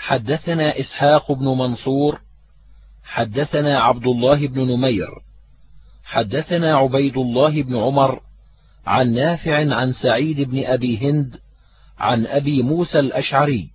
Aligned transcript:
حدثنا 0.00 0.80
إسحاق 0.80 1.32
بن 1.32 1.44
منصور 1.44 2.20
حدثنا 3.04 3.78
عبد 3.78 4.06
الله 4.06 4.46
بن 4.46 4.60
نمير 4.60 5.08
حدثنا 6.04 6.76
عبيد 6.76 7.16
الله 7.16 7.62
بن 7.62 7.76
عمر 7.76 8.20
عن 8.86 9.12
نافع 9.12 9.74
عن 9.74 9.92
سعيد 9.92 10.40
بن 10.40 10.64
أبي 10.64 10.98
هند 10.98 11.36
عن 11.98 12.26
أبي 12.26 12.62
موسى 12.62 12.98
الأشعري 12.98 13.70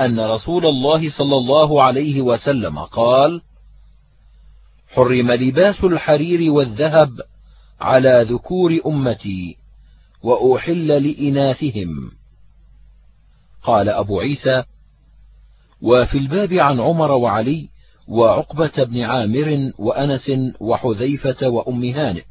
أن 0.00 0.20
رسول 0.20 0.66
الله 0.66 1.10
صلى 1.10 1.36
الله 1.36 1.82
عليه 1.82 2.20
وسلم 2.20 2.78
قال 2.78 3.42
حرم 4.88 5.32
لباس 5.32 5.84
الحرير 5.84 6.52
والذهب 6.52 7.20
على 7.80 8.26
ذكور 8.30 8.78
أمتي 8.86 9.56
وأحل 10.22 10.86
لإناثهم. 10.86 12.10
قال 13.62 13.88
أبو 13.88 14.20
عيسى 14.20 14.64
وفي 15.82 16.18
الباب 16.18 16.52
عن 16.52 16.80
عمر 16.80 17.10
وعلي 17.10 17.68
وعقبة 18.08 18.84
بن 18.84 19.00
عامر 19.00 19.72
وأنس 19.78 20.30
وحذيفة 20.60 21.48
وأم 21.48 21.84
هانئ 21.84 22.22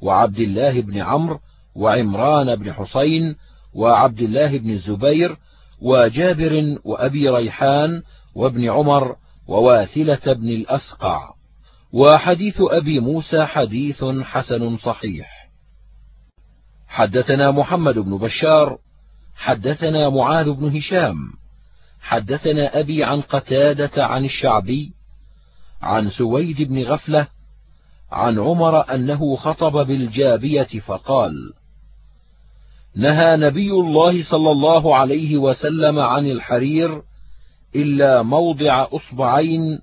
وعبد 0.00 0.38
الله 0.38 0.80
بن 0.80 0.98
عمرو 0.98 1.40
وعمران 1.74 2.56
بن 2.56 2.72
حسين 2.72 3.36
وعبد 3.74 4.20
الله 4.20 4.58
بن 4.58 4.70
الزبير 4.70 5.36
وجابر 5.82 6.78
وأبي 6.84 7.28
ريحان 7.28 8.02
وابن 8.34 8.70
عمر 8.70 9.16
وواثلة 9.48 10.34
بن 10.34 10.48
الأسقع 10.48 11.34
وحديث 11.92 12.56
أبي 12.60 13.00
موسى 13.00 13.44
حديث 13.44 14.04
حسن 14.04 14.76
صحيح. 14.78 15.50
حدثنا 16.88 17.50
محمد 17.50 17.98
بن 17.98 18.18
بشار 18.18 18.78
حدثنا 19.36 20.08
معاذ 20.08 20.50
بن 20.50 20.76
هشام 20.76 21.16
حدثنا 22.04 22.80
أبي 22.80 23.04
عن 23.04 23.20
قتادة 23.20 24.04
عن 24.04 24.24
الشعبي 24.24 24.92
عن 25.82 26.10
سويد 26.10 26.62
بن 26.62 26.82
غفلة 26.82 27.26
عن 28.12 28.38
عمر 28.38 28.94
أنه 28.94 29.36
خطب 29.36 29.86
بالجابية 29.86 30.68
فقال 30.86 31.52
نهى 32.96 33.36
نبي 33.36 33.70
الله 33.70 34.22
صلى 34.22 34.50
الله 34.50 34.96
عليه 34.96 35.38
وسلم 35.38 35.98
عن 35.98 36.26
الحرير 36.26 37.02
إلا 37.76 38.22
موضع 38.22 38.86
أصبعين 38.92 39.80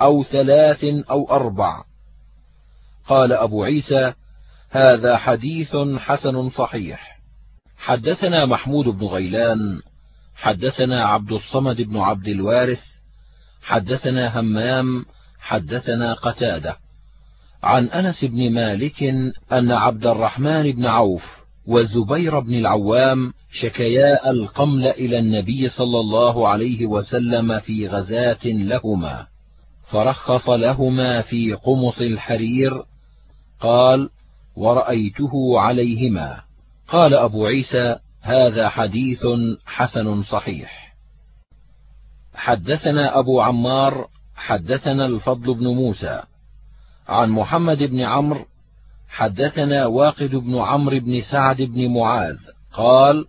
أو 0.00 0.24
ثلاث 0.24 0.84
أو 1.10 1.30
أربع 1.30 1.84
قال 3.06 3.32
أبو 3.32 3.64
عيسى 3.64 4.12
هذا 4.70 5.16
حديث 5.16 5.76
حسن 5.98 6.50
صحيح 6.50 7.20
حدثنا 7.78 8.44
محمود 8.44 8.84
بن 8.84 9.06
غيلان 9.06 9.80
حدثنا 10.36 11.04
عبد 11.04 11.32
الصمد 11.32 11.82
بن 11.82 11.96
عبد 11.96 12.28
الوارث 12.28 12.80
حدثنا 13.62 14.40
همام 14.40 15.04
حدثنا 15.40 16.14
قتادة. 16.14 16.76
عن 17.62 17.86
أنس 17.86 18.24
بن 18.24 18.52
مالك 18.52 19.02
أن 19.52 19.72
عبد 19.72 20.06
الرحمن 20.06 20.72
بن 20.72 20.86
عوف 20.86 21.22
والزبير 21.66 22.40
بن 22.40 22.54
العوام 22.54 23.32
شكيا 23.60 24.30
القمل 24.30 24.86
إلى 24.86 25.18
النبي 25.18 25.68
صلى 25.68 26.00
الله 26.00 26.48
عليه 26.48 26.86
وسلم 26.86 27.60
في 27.60 27.88
غزاة 27.88 28.44
لهما 28.44 29.26
فرخص 29.90 30.48
لهما 30.48 31.22
في 31.22 31.52
قمص 31.52 32.00
الحرير 32.00 32.82
قال 33.60 34.08
ورأيته 34.56 35.60
عليهما. 35.60 36.40
قال 36.88 37.14
أبو 37.14 37.46
عيسى 37.46 37.96
هذا 38.24 38.68
حديث 38.68 39.20
حسن 39.66 40.22
صحيح. 40.22 40.94
حدثنا 42.34 43.18
أبو 43.18 43.40
عمار 43.40 44.08
حدثنا 44.34 45.06
الفضل 45.06 45.54
بن 45.54 45.66
موسى. 45.66 46.22
عن 47.08 47.30
محمد 47.30 47.78
بن 47.78 48.00
عمرو 48.00 48.46
حدثنا 49.08 49.86
واقد 49.86 50.30
بن 50.30 50.58
عمرو 50.58 51.00
بن 51.00 51.22
سعد 51.30 51.62
بن 51.62 51.94
معاذ. 51.94 52.36
قال 52.72 53.26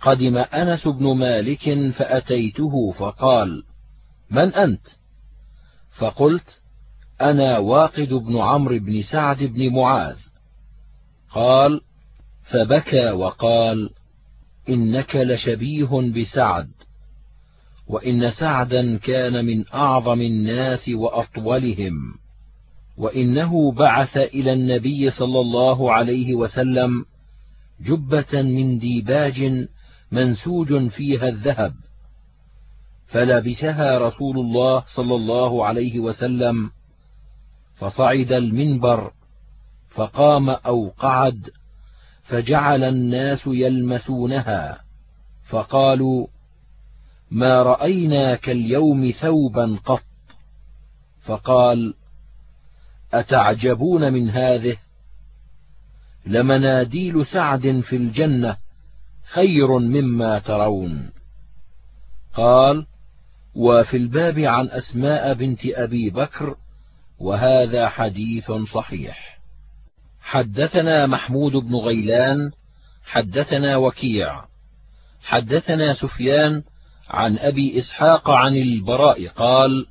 قدم 0.00 0.36
أنس 0.36 0.88
بن 0.88 1.16
مالك 1.16 1.92
فأتيته 1.94 2.92
فقال 2.92 3.62
من 4.30 4.54
أنت؟ 4.54 4.86
فقلت 5.98 6.60
أنا 7.20 7.58
واقد 7.58 8.08
بن 8.08 8.38
عمرو 8.38 8.78
بن 8.78 9.02
سعد 9.02 9.42
بن 9.42 9.72
معاذ. 9.72 10.16
قال 11.30 11.80
فبكى 12.52 13.10
وقال 13.10 13.90
إنك 14.68 15.16
لشبيه 15.16 16.12
بسعد 16.12 16.70
وإن 17.88 18.30
سعدا 18.30 18.98
كان 18.98 19.44
من 19.44 19.64
أعظم 19.74 20.20
الناس 20.20 20.88
وأطولهم 20.88 22.14
وإنه 22.96 23.72
بعث 23.72 24.16
إلى 24.16 24.52
النبي 24.52 25.10
صلى 25.10 25.40
الله 25.40 25.92
عليه 25.92 26.34
وسلم 26.34 27.04
جبة 27.80 28.42
من 28.42 28.78
ديباج 28.78 29.66
منسوج 30.12 30.88
فيها 30.88 31.28
الذهب 31.28 31.74
فلبسها 33.06 33.98
رسول 33.98 34.38
الله 34.38 34.84
صلى 34.94 35.14
الله 35.14 35.66
عليه 35.66 36.00
وسلم 36.00 36.70
فصعد 37.76 38.32
المنبر 38.32 39.12
فقام 39.90 40.50
أو 40.50 40.88
قعد 40.98 41.50
فجعل 42.22 42.84
الناس 42.84 43.46
يلمسونها. 43.46 44.80
فقالوا 45.48 46.26
ما 47.30 47.62
رأينا 47.62 48.34
كاليوم 48.34 49.10
ثوبا 49.10 49.78
قط. 49.84 50.02
فقال 51.22 51.94
أتعجبون 53.12 54.12
من 54.12 54.30
هذه؟ 54.30 54.76
لمناديل 56.26 57.26
سعد 57.26 57.80
في 57.80 57.96
الجنة 57.96 58.56
خير 59.32 59.78
مما 59.78 60.38
ترون. 60.38 61.10
قال 62.34 62.86
وفي 63.54 63.96
الباب 63.96 64.38
عن 64.38 64.68
أسماء 64.68 65.34
بنت 65.34 65.60
أبي 65.64 66.10
بكر 66.10 66.56
وهذا 67.18 67.88
حديث 67.88 68.52
صحيح. 68.74 69.21
حدثنا 70.22 71.06
محمود 71.06 71.52
بن 71.52 71.74
غيلان 71.74 72.50
حدثنا 73.04 73.76
وكيع 73.76 74.44
حدثنا 75.22 75.94
سفيان 75.94 76.62
عن 77.08 77.38
أبي 77.38 77.78
إسحاق 77.78 78.30
عن 78.30 78.56
البراء 78.56 79.26
قال 79.28 79.86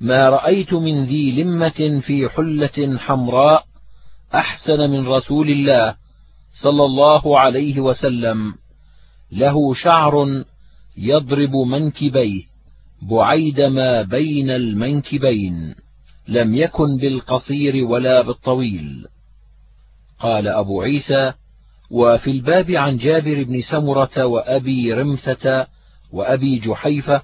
ما 0.00 0.28
رأيت 0.28 0.72
من 0.72 1.04
ذي 1.04 1.42
لمة 1.42 2.00
في 2.06 2.28
حلة 2.28 2.98
حمراء 2.98 3.64
أحسن 4.34 4.90
من 4.90 5.06
رسول 5.06 5.50
الله 5.50 5.96
صلى 6.62 6.84
الله 6.84 7.40
عليه 7.40 7.80
وسلم 7.80 8.54
له 9.32 9.74
شعر 9.74 10.44
يضرب 10.96 11.56
منكبيه 11.56 12.42
بعيد 13.02 13.60
ما 13.60 14.02
بين 14.02 14.50
المنكبين 14.50 15.74
لم 16.28 16.54
يكن 16.54 16.96
بالقصير 16.96 17.84
ولا 17.84 18.22
بالطويل. 18.22 19.06
قال 20.18 20.48
أبو 20.48 20.82
عيسى 20.82 21.32
وفي 21.90 22.30
الباب 22.30 22.70
عن 22.70 22.96
جابر 22.96 23.42
بن 23.42 23.62
سمرة 23.62 24.26
وأبي 24.26 24.92
رمثة 24.92 25.66
وأبي 26.12 26.58
جحيفة 26.58 27.22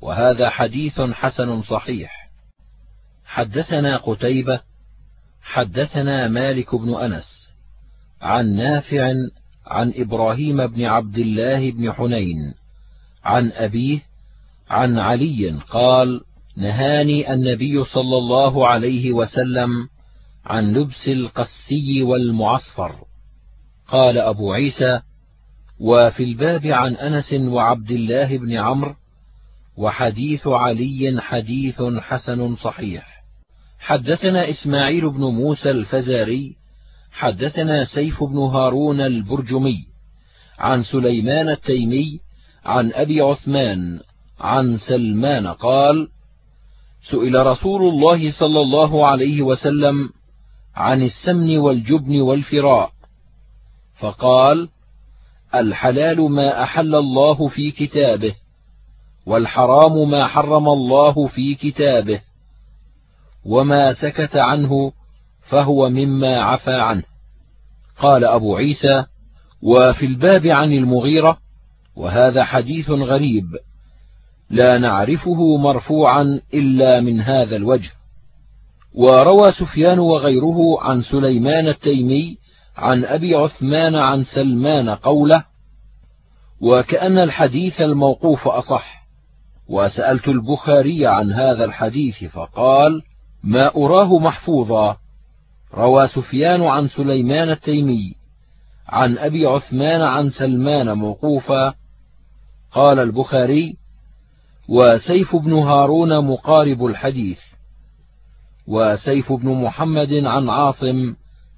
وهذا 0.00 0.50
حديث 0.50 1.00
حسن 1.00 1.62
صحيح. 1.62 2.30
حدثنا 3.24 3.96
قتيبة 3.96 4.60
حدثنا 5.42 6.28
مالك 6.28 6.74
بن 6.74 6.94
أنس 6.94 7.50
عن 8.22 8.56
نافع 8.56 9.12
عن 9.66 9.92
إبراهيم 9.96 10.66
بن 10.66 10.84
عبد 10.84 11.18
الله 11.18 11.70
بن 11.70 11.92
حنين 11.92 12.54
عن 13.24 13.52
أبيه 13.52 14.02
عن 14.70 14.98
علي 14.98 15.60
قال 15.70 16.20
نهاني 16.56 17.32
النبي 17.32 17.84
صلى 17.84 18.16
الله 18.16 18.68
عليه 18.68 19.12
وسلم 19.12 19.88
عن 20.46 20.72
لبس 20.72 21.08
القسي 21.08 22.02
والمعصفر. 22.02 22.94
قال 23.88 24.18
أبو 24.18 24.52
عيسى 24.52 25.00
وفي 25.80 26.24
الباب 26.24 26.66
عن 26.66 26.94
أنس 26.94 27.32
وعبد 27.32 27.90
الله 27.90 28.38
بن 28.38 28.52
عمرو 28.52 28.94
وحديث 29.76 30.46
علي 30.46 31.20
حديث 31.20 31.82
حسن 31.82 32.56
صحيح. 32.56 33.20
حدثنا 33.78 34.50
إسماعيل 34.50 35.10
بن 35.10 35.20
موسى 35.20 35.70
الفزاري 35.70 36.56
حدثنا 37.12 37.84
سيف 37.84 38.24
بن 38.24 38.38
هارون 38.38 39.00
البرجمي 39.00 39.86
عن 40.58 40.82
سليمان 40.82 41.48
التيمي 41.48 42.20
عن 42.64 42.92
أبي 42.92 43.20
عثمان 43.20 44.00
عن 44.40 44.78
سلمان 44.78 45.46
قال 45.46 46.08
سئل 47.10 47.46
رسول 47.46 47.82
الله 47.82 48.32
صلى 48.32 48.60
الله 48.60 49.06
عليه 49.06 49.42
وسلم 49.42 50.10
عن 50.76 51.02
السمن 51.02 51.58
والجبن 51.58 52.20
والفراء. 52.20 52.92
فقال 53.98 54.68
الحلال 55.54 56.30
ما 56.30 56.62
أحل 56.62 56.94
الله 56.94 57.48
في 57.48 57.70
كتابه 57.70 58.34
والحرام 59.26 60.10
ما 60.10 60.26
حرم 60.26 60.68
الله 60.68 61.26
في 61.26 61.54
كتابه. 61.54 62.20
وما 63.44 63.94
سكت 63.94 64.36
عنه 64.36 64.92
فهو 65.48 65.88
مما 65.88 66.40
عفى 66.40 66.74
عنه. 66.74 67.02
قال 67.98 68.24
أبو 68.24 68.56
عيسى 68.56 69.04
وفي 69.62 70.06
الباب 70.06 70.46
عن 70.46 70.72
المغيرة 70.72 71.38
وهذا 71.96 72.44
حديث 72.44 72.90
غريب 72.90 73.44
لا 74.50 74.78
نعرفه 74.78 75.56
مرفوعا 75.56 76.40
إلا 76.54 77.00
من 77.00 77.20
هذا 77.20 77.56
الوجه. 77.56 77.90
وروى 78.94 79.52
سفيان 79.52 79.98
وغيره 79.98 80.80
عن 80.80 81.02
سليمان 81.02 81.68
التيمي 81.68 82.36
عن 82.76 83.04
أبي 83.04 83.34
عثمان 83.34 83.94
عن 83.94 84.24
سلمان 84.24 84.88
قوله 84.88 85.44
وكأن 86.60 87.18
الحديث 87.18 87.80
الموقوف 87.80 88.48
أصح 88.48 89.06
وسألت 89.68 90.28
البخاري 90.28 91.06
عن 91.06 91.32
هذا 91.32 91.64
الحديث 91.64 92.24
فقال 92.24 93.02
ما 93.44 93.74
أراه 93.76 94.18
محفوظا 94.18 94.96
روى 95.74 96.08
سفيان 96.08 96.62
عن 96.62 96.88
سليمان 96.88 97.50
التيمي 97.50 98.14
عن 98.88 99.18
أبي 99.18 99.46
عثمان 99.46 100.02
عن 100.02 100.30
سلمان 100.30 100.92
موقوفا. 100.92 101.74
قال 102.72 102.98
البخاري 102.98 103.76
وسيف 104.68 105.36
بن 105.36 105.52
هارون 105.52 106.24
مقارب 106.24 106.86
الحديث 106.86 107.38
وسيف 108.70 109.32
بن 109.32 109.48
محمد 109.48 110.12
عن 110.12 110.48
عاصم 110.48 111.14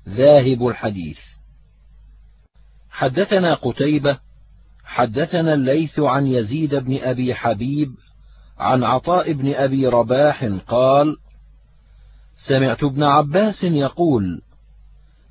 ذاهب 0.09 0.67
الحديث. 0.69 1.19
حدثنا 2.91 3.55
قتيبة 3.55 4.19
حدثنا 4.85 5.55
الليث 5.55 6.01
عن 6.01 6.27
يزيد 6.27 6.75
بن 6.75 6.99
أبي 7.03 7.35
حبيب 7.35 7.95
عن 8.59 8.85
عطاء 8.85 9.33
بن 9.33 9.55
أبي 9.55 9.87
رباح 9.87 10.45
قال 10.69 11.17
سمعت 12.49 12.85
ابن 12.85 13.03
عباس 13.03 13.65
يقول 13.65 14.43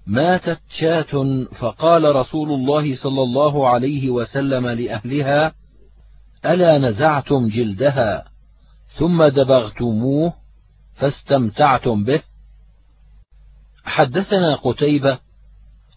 ماتت 0.07 0.59
شاة 0.69 1.45
فقال 1.59 2.15
رسول 2.15 2.51
الله 2.51 2.95
صلى 2.95 3.21
الله 3.23 3.69
عليه 3.69 4.09
وسلم 4.09 4.67
لأهلها 4.67 5.53
ألا 6.45 6.77
نزعتم 6.77 7.47
جلدها 7.47 8.25
ثم 8.97 9.23
دبغتموه 9.23 10.40
فاستمتعتم 11.01 12.03
به. 12.03 12.23
حدثنا 13.83 14.55
قتيبة 14.55 15.19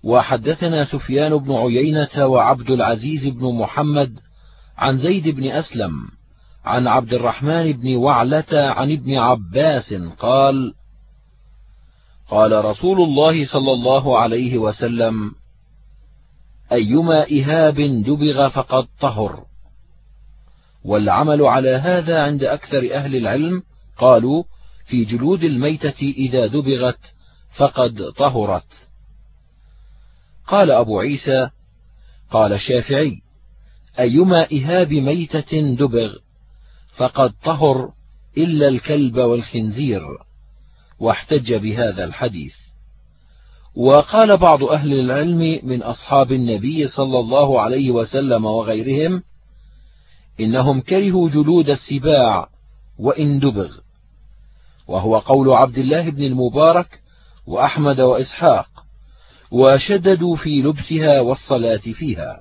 وحدثنا 0.05 0.85
سفيان 0.85 1.37
بن 1.39 1.53
عيينة 1.53 2.27
وعبد 2.27 2.71
العزيز 2.71 3.27
بن 3.27 3.55
محمد 3.55 4.19
عن 4.77 4.99
زيد 4.99 5.29
بن 5.29 5.45
أسلم 5.51 6.09
عن 6.65 6.87
عبد 6.87 7.13
الرحمن 7.13 7.73
بن 7.73 7.97
وعلة 7.97 8.53
عن 8.53 8.93
ابن 8.93 9.15
عباس 9.17 9.95
قال 10.19 10.75
قال 12.31 12.65
رسول 12.65 13.01
الله 13.01 13.47
صلى 13.47 13.73
الله 13.73 14.19
عليه 14.19 14.59
وسلم 14.59 15.33
أيما 16.73 17.27
إهاب 17.31 17.81
دبغ 17.81 18.49
فقد 18.49 18.87
طهر. 19.01 19.45
والعمل 20.85 21.43
على 21.43 21.71
هذا 21.71 22.23
عند 22.23 22.45
أكثر 22.45 22.95
أهل 22.95 23.17
العلم 23.17 23.63
قالوا 23.99 24.45
في 24.85 25.05
جلود 25.05 25.45
الميتة 25.45 26.15
إذا 26.17 26.47
دبغت 26.47 26.99
فقد 27.57 28.13
طهرت. 28.17 28.67
قال 30.47 30.71
أبو 30.71 31.01
عيسى 31.01 31.51
قال 32.31 32.53
الشافعي 32.53 33.21
أيما 33.99 34.47
إهاب 34.53 34.93
ميتة 34.93 35.75
دبغ 35.75 36.17
فقد 36.97 37.33
طهر 37.45 37.93
إلا 38.37 38.69
الكلب 38.69 39.17
والخنزير 39.17 40.03
واحتج 40.99 41.55
بهذا 41.55 42.05
الحديث. 42.05 42.55
وقال 43.77 44.37
بعض 44.37 44.63
أهل 44.65 45.01
العلم 45.01 45.61
من 45.63 45.83
أصحاب 45.83 46.33
النبي 46.33 46.89
صلى 46.89 47.19
الله 47.19 47.61
عليه 47.61 47.91
وسلم 47.91 48.45
وغيرهم 48.45 49.23
إنهم 50.41 50.81
كرهوا 50.81 51.29
جلود 51.29 51.71
السباع 51.71 52.49
وإن 52.99 53.41
دبغ. 53.41 53.84
وهو 54.89 55.19
قول 55.19 55.51
عبد 55.51 55.79
الله 55.79 56.11
بن 56.11 56.23
المبارك 56.23 57.01
وأحمد 57.47 58.01
وإسحاق 58.01 58.69
وشددوا 59.51 60.37
في 60.37 60.63
لبسها 60.63 61.21
والصلاة 61.21 61.77
فيها. 61.77 62.41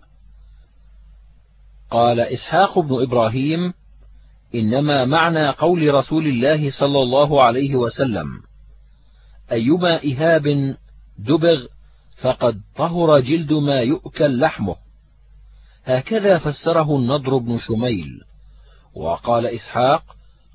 قال 1.92 2.20
إسحاق 2.20 2.80
بن 2.80 3.02
إبراهيم 3.02 3.74
إنما 4.56 5.06
معنى 5.06 5.50
قول 5.50 5.94
رسول 5.94 6.28
الله 6.28 6.72
صلى 6.72 7.02
الله 7.02 7.44
عليه 7.44 7.76
وسلم 7.76 8.28
أيما 9.52 10.04
إهاب 10.06 10.76
دبغ 11.20 11.66
فقد 12.22 12.62
طهر 12.76 13.20
جلد 13.20 13.54
ما 13.54 13.80
يؤكل 13.82 14.40
لحمه. 14.40 14.76
هكذا 15.86 16.40
فسره 16.40 16.96
النضر 16.98 17.38
بن 17.38 17.58
شميل. 17.58 18.22
وقال 18.96 19.46
إسحاق 19.46 20.04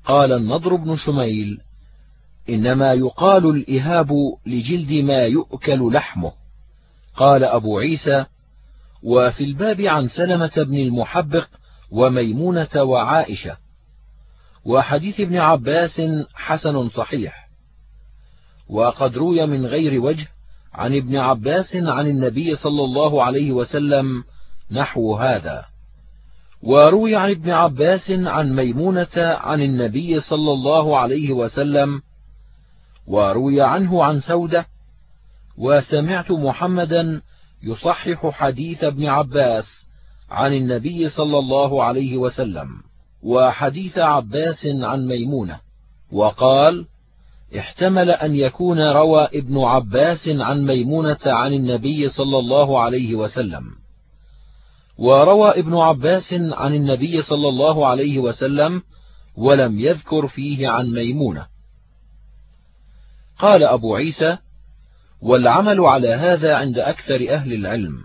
قال 0.05 0.33
النضر 0.33 0.75
بن 0.75 0.95
شميل 0.95 1.57
إنما 2.49 2.93
يقال 2.93 3.45
الإهاب 3.45 4.11
لجلد 4.45 4.91
ما 4.91 5.23
يؤكل 5.23 5.93
لحمه. 5.93 6.31
قال 7.15 7.43
أبو 7.43 7.79
عيسى 7.79 8.25
وفي 9.03 9.43
الباب 9.43 9.81
عن 9.81 10.07
سلمة 10.07 10.51
بن 10.57 10.77
المحبق 10.77 11.47
وميمونة 11.91 12.83
وعائشة. 12.83 13.57
وحديث 14.65 15.19
ابن 15.19 15.37
عباس 15.37 16.01
حسن 16.35 16.89
صحيح. 16.89 17.49
وقد 18.69 19.17
روي 19.17 19.45
من 19.45 19.65
غير 19.65 20.01
وجه 20.01 20.27
عن 20.73 20.95
ابن 20.95 21.15
عباس 21.15 21.75
عن 21.75 22.07
النبي 22.07 22.55
صلى 22.55 22.83
الله 22.83 23.23
عليه 23.23 23.51
وسلم 23.51 24.23
نحو 24.71 25.15
هذا. 25.15 25.65
وروي 26.61 27.15
عن 27.15 27.29
ابن 27.29 27.49
عباس 27.49 28.11
عن 28.11 28.55
ميمونة 28.55 29.17
عن 29.17 29.61
النبي 29.61 30.21
صلى 30.21 30.51
الله 30.51 30.97
عليه 30.97 31.31
وسلم 31.31 32.01
وروي 33.09 33.61
عنه 33.61 34.03
عن 34.03 34.19
سودة 34.19 34.65
وسمعت 35.57 36.31
محمدا 36.31 37.21
يصحح 37.63 38.29
حديث 38.29 38.83
ابن 38.83 39.05
عباس 39.05 39.65
عن 40.29 40.53
النبي 40.53 41.09
صلى 41.09 41.39
الله 41.39 41.83
عليه 41.83 42.17
وسلم 42.17 42.67
وحديث 43.23 43.97
عباس 43.97 44.65
عن 44.65 45.07
ميمونة 45.07 45.59
وقال 46.11 46.85
احتمل 47.57 48.09
أن 48.09 48.35
يكون 48.35 48.81
روى 48.81 49.27
ابن 49.33 49.57
عباس 49.57 50.27
عن 50.27 50.65
ميمونة 50.65 51.17
عن 51.25 51.53
النبي 51.53 52.09
صلى 52.09 52.39
الله 52.39 52.79
عليه 52.79 53.15
وسلم. 53.15 53.63
وروى 54.97 55.49
ابن 55.49 55.75
عباس 55.75 56.33
عن 56.33 56.73
النبي 56.73 57.21
صلى 57.21 57.49
الله 57.49 57.87
عليه 57.87 58.19
وسلم 58.19 58.81
ولم 59.35 59.79
يذكر 59.79 60.27
فيه 60.27 60.67
عن 60.67 60.91
ميمونة. 60.91 61.45
قال 63.39 63.63
أبو 63.63 63.95
عيسى 63.95 64.37
والعمل 65.21 65.79
على 65.79 66.13
هذا 66.13 66.55
عند 66.55 66.79
أكثر 66.79 67.29
أهل 67.29 67.53
العلم 67.53 67.97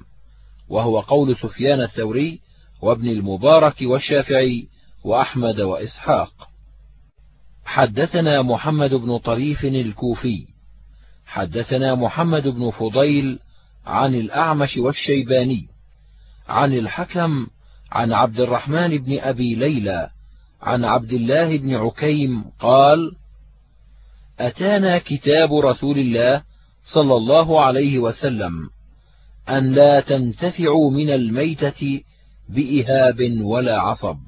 وهو 0.68 1.00
قول 1.00 1.36
سفيان 1.36 1.80
الثوري 1.80 2.40
وابن 2.82 3.08
المبارك 3.08 3.74
والشافعي 3.82 4.68
وأحمد 5.04 5.60
وإسحاق. 5.60 6.48
حدثنا 7.64 8.42
محمد 8.42 8.94
بن 8.94 9.18
طريف 9.18 9.64
الكوفي 9.64 10.46
حدثنا 11.26 11.94
محمد 11.94 12.48
بن 12.48 12.70
فضيل 12.70 13.38
عن 13.86 14.14
الأعمش 14.14 14.76
والشيباني 14.76 15.68
عن 16.48 16.72
الحكم 16.72 17.46
عن 17.92 18.12
عبد 18.12 18.40
الرحمن 18.40 18.98
بن 18.98 19.18
أبي 19.18 19.54
ليلى 19.54 20.10
عن 20.62 20.84
عبد 20.84 21.12
الله 21.12 21.58
بن 21.58 21.74
عكيم 21.74 22.44
قال 22.60 23.12
أتانا 24.40 24.98
كتاب 24.98 25.54
رسول 25.54 25.98
الله 25.98 26.42
صلى 26.94 27.16
الله 27.16 27.64
عليه 27.64 27.98
وسلم 27.98 28.52
أن 29.48 29.72
لا 29.72 30.00
تنتفعوا 30.00 30.90
من 30.90 31.10
الميتة 31.10 32.02
بإهاب 32.48 33.16
ولا 33.42 33.80
عصب. 33.80 34.18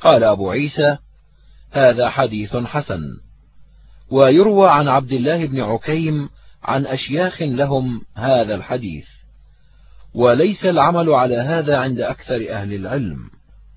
قال 0.00 0.24
أبو 0.24 0.50
عيسى 0.50 0.96
هذا 1.70 2.10
حديث 2.10 2.56
حسن. 2.56 3.02
ويروى 4.10 4.68
عن 4.68 4.88
عبد 4.88 5.12
الله 5.12 5.46
بن 5.46 5.60
عكيم 5.60 6.28
عن 6.62 6.86
أشياخ 6.86 7.42
لهم 7.42 8.02
هذا 8.14 8.54
الحديث. 8.54 9.06
وليس 10.14 10.64
العمل 10.64 11.10
على 11.10 11.36
هذا 11.36 11.76
عند 11.76 12.00
أكثر 12.00 12.50
أهل 12.50 12.74
العلم. 12.74 13.18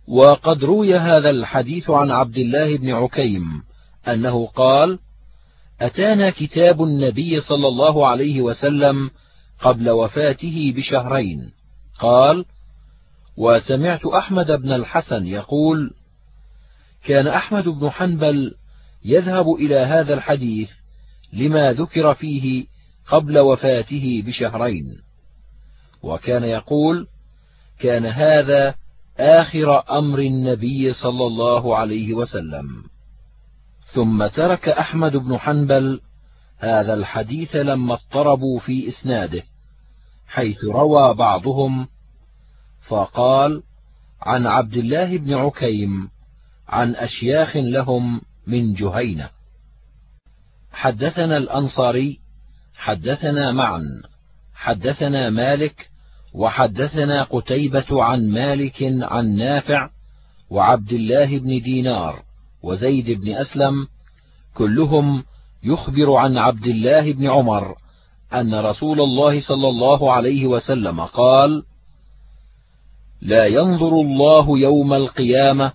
وقد 0.07 0.63
روي 0.63 0.95
هذا 0.95 1.29
الحديث 1.29 1.89
عن 1.89 2.11
عبد 2.11 2.37
الله 2.37 2.77
بن 2.77 2.89
عكيم. 2.89 3.66
أنه 4.13 4.47
قال 4.47 4.99
أتانا 5.81 6.29
كتاب 6.29 6.83
النبي 6.83 7.41
صلى 7.41 7.67
الله 7.67 8.07
عليه 8.07 8.41
وسلم 8.41 9.09
قبل 9.59 9.89
وفاته 9.89 10.73
بشهرين. 10.75 11.51
قال 11.99 12.45
وسمعت 13.37 14.05
أحمد 14.05 14.51
بن 14.51 14.71
الحسن 14.71 15.27
يقول 15.27 15.91
كان 17.05 17.27
أحمد 17.27 17.63
بن 17.63 17.89
حنبل 17.89 18.53
يذهب 19.05 19.49
إلى 19.53 19.75
هذا 19.75 20.13
الحديث 20.13 20.69
لما 21.33 21.73
ذكر 21.73 22.13
فيه 22.13 22.65
قبل 23.07 23.39
وفاته 23.39 24.23
بشهرين. 24.25 24.97
وكان 26.03 26.43
يقول 26.43 27.07
كان 27.79 28.05
هذا 28.05 28.75
آخر 29.17 29.97
أمر 29.97 30.19
النبي 30.19 30.93
صلى 30.93 31.25
الله 31.25 31.77
عليه 31.77 32.13
وسلم. 32.13 32.83
ثم 33.97 34.27
ترك 34.27 34.69
أحمد 34.69 35.11
بن 35.11 35.37
حنبل 35.37 36.01
هذا 36.57 36.93
الحديث 36.93 37.55
لما 37.55 37.93
اضطربوا 37.93 38.59
في 38.59 38.89
إسناده 38.89 39.43
حيث 40.27 40.63
روى 40.63 41.13
بعضهم 41.13 41.87
فقال 42.87 43.63
عن 44.21 44.47
عبد 44.47 44.73
الله 44.73 45.17
بن 45.17 45.33
عكيم 45.33 46.09
عن 46.67 46.95
أشياخ 46.95 47.57
لهم 47.57 48.21
من 48.47 48.73
جهينة. 48.73 49.29
حدثنا 50.71 51.37
الأنصاري 51.37 52.19
حدثنا 52.75 53.51
معا 53.51 54.01
حدثنا 54.53 55.29
مالك 55.29 55.89
وحدثنا 56.33 57.23
قتيبة 57.23 58.03
عن 58.03 58.29
مالك 58.29 58.77
عن 59.01 59.35
نافع 59.35 59.89
وعبد 60.49 60.93
الله 60.93 61.39
بن 61.39 61.61
دينار. 61.61 62.26
وزيد 62.67 63.11
بن 63.21 63.33
أسلم 63.33 63.87
كلهم 64.55 65.23
يخبر 65.63 66.13
عن 66.15 66.37
عبد 66.37 66.65
الله 66.65 67.13
بن 67.13 67.27
عمر 67.27 67.75
أن 68.33 68.55
رسول 68.55 69.01
الله 69.01 69.41
صلى 69.41 69.69
الله 69.69 70.11
عليه 70.13 70.47
وسلم 70.47 71.01
قال: 71.01 71.63
لا 73.21 73.45
ينظر 73.45 74.01
الله 74.01 74.59
يوم 74.59 74.93
القيامة 74.93 75.73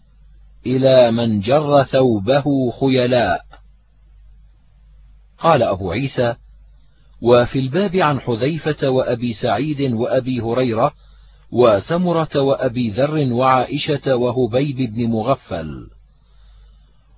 إلى 0.67 1.11
من 1.11 1.41
جر 1.41 1.83
ثوبه 1.83 2.71
خيلاء. 2.81 3.41
قال 5.39 5.63
أبو 5.63 5.91
عيسى: 5.91 6.35
وفي 7.23 7.59
الباب 7.59 7.97
عن 7.97 8.21
حذيفة 8.21 8.91
وأبي 8.91 9.33
سعيد 9.33 9.93
وأبي 9.93 10.41
هريرة 10.41 10.93
وسمرة 11.53 12.41
وأبي 12.41 12.91
ذر 12.91 13.33
وعائشة 13.33 14.17
وهبيب 14.17 14.95
بن 14.95 15.07
مغفل 15.07 15.91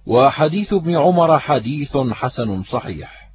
وحديث 0.06 0.72
ابن 0.72 0.96
عمر 0.96 1.38
حديث 1.38 1.96
حسن 1.96 2.62
صحيح. 2.62 3.30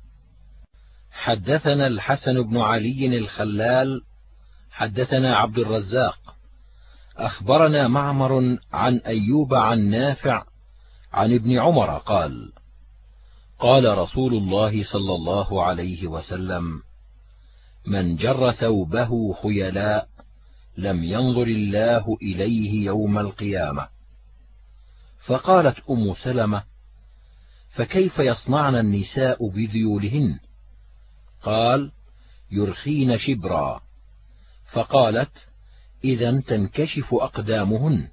حدثنا 1.12 1.88
الحسن 1.88 2.42
بن 2.44 2.58
علي 2.58 3.18
الخلال 3.18 4.02
حدثنا 4.72 5.36
عبد 5.36 5.60
الرزاق. 5.60 6.20
أخبرنا 7.18 7.88
معمر 7.88 8.58
عن 8.74 8.98
أيوب 8.98 9.54
عن 9.54 9.80
نافع 9.80 10.44
عن 11.14 11.34
ابن 11.34 11.60
عمر 11.60 11.98
قال 11.98 12.52
قال 13.60 13.98
رسول 13.98 14.34
الله 14.34 14.84
صلى 14.84 15.16
الله 15.16 15.64
عليه 15.64 16.08
وسلم 16.08 16.82
من 17.88 18.16
جر 18.16 18.52
ثوبه 18.52 19.34
خيلاء 19.34 20.08
لم 20.78 21.04
ينظر 21.04 21.48
الله 21.48 22.18
إليه 22.22 22.86
يوم 22.86 23.18
القيامة. 23.18 23.88
فقالت 25.30 25.90
أم 25.90 26.14
سلمة 26.14 26.64
فكيف 27.76 28.20
يصنعن 28.20 28.76
النساء 28.76 29.50
بذيولهن؟ 29.50 30.40
قال 31.44 31.92
يرخين 32.52 33.18
شبرا. 33.18 33.82
فقالت 34.72 35.32
اذا 36.04 36.42
تنكشف 36.42 37.14
أقدامهن. 37.14 38.08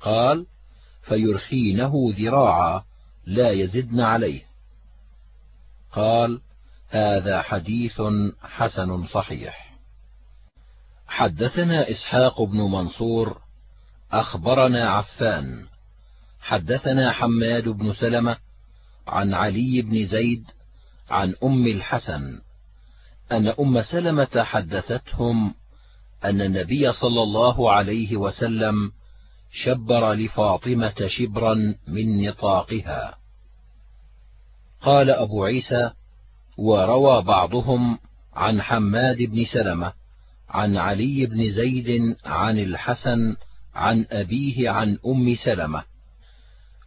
قال 0.00 0.46
فيرخينه 1.02 1.92
ذراعا 2.18 2.82
لا 3.26 3.50
يزدن 3.50 4.00
عليه. 4.00 4.42
قال 5.92 6.40
هذا 6.88 7.42
حديث 7.42 8.02
حسن 8.42 9.06
صحيح. 9.06 9.74
حدثنا 11.06 11.90
إسحاق 11.90 12.42
بن 12.42 12.58
منصور 12.58 13.40
أخبرنا 14.12 14.90
عفان 14.90 15.66
حدثنا 16.48 17.12
حماد 17.12 17.68
بن 17.68 17.92
سلمة 17.92 18.36
عن 19.06 19.34
علي 19.34 19.82
بن 19.82 20.06
زيد 20.06 20.44
عن 21.10 21.34
أم 21.44 21.66
الحسن 21.66 22.40
أن 23.32 23.48
أم 23.48 23.82
سلمة 23.82 24.42
حدثتهم 24.42 25.54
أن 26.24 26.40
النبي 26.40 26.92
صلى 26.92 27.22
الله 27.22 27.72
عليه 27.72 28.16
وسلم 28.16 28.92
شبر 29.52 30.12
لفاطمة 30.12 30.94
شبرا 31.06 31.54
من 31.88 32.28
نطاقها. 32.28 33.14
قال 34.82 35.10
أبو 35.10 35.44
عيسى 35.44 35.90
وروى 36.58 37.22
بعضهم 37.22 37.98
عن 38.34 38.62
حماد 38.62 39.16
بن 39.16 39.44
سلمة 39.44 39.92
عن 40.48 40.76
علي 40.76 41.26
بن 41.26 41.50
زيد 41.50 42.16
عن 42.24 42.58
الحسن 42.58 43.36
عن 43.74 44.06
أبيه 44.10 44.70
عن 44.70 44.98
أم 45.06 45.36
سلمة. 45.44 45.97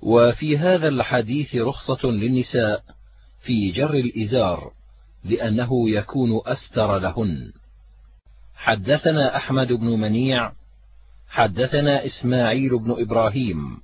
وفي 0.02 0.58
هذا 0.58 0.88
الحديث 0.88 1.56
رخصة 1.56 2.08
للنساء 2.08 2.84
في 3.42 3.72
جر 3.72 3.94
الإزار 3.94 4.72
لأنه 5.24 5.90
يكون 5.90 6.42
أستر 6.46 6.98
لهن. 6.98 7.52
حدثنا 8.56 9.36
أحمد 9.36 9.74
بن 9.74 9.86
منيع 9.86 10.52
حدثنا 11.30 12.06
إسماعيل 12.06 12.80
بن 12.80 12.96
إبراهيم 13.00 13.78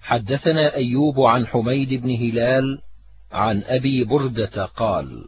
حدثنا 0.00 0.74
أيوب 0.74 1.20
عن 1.20 1.46
حميد 1.46 1.88
بن 2.02 2.10
هلال 2.10 2.82
عن 3.32 3.62
أبي 3.66 4.04
بردة 4.04 4.64
قال 4.64 5.24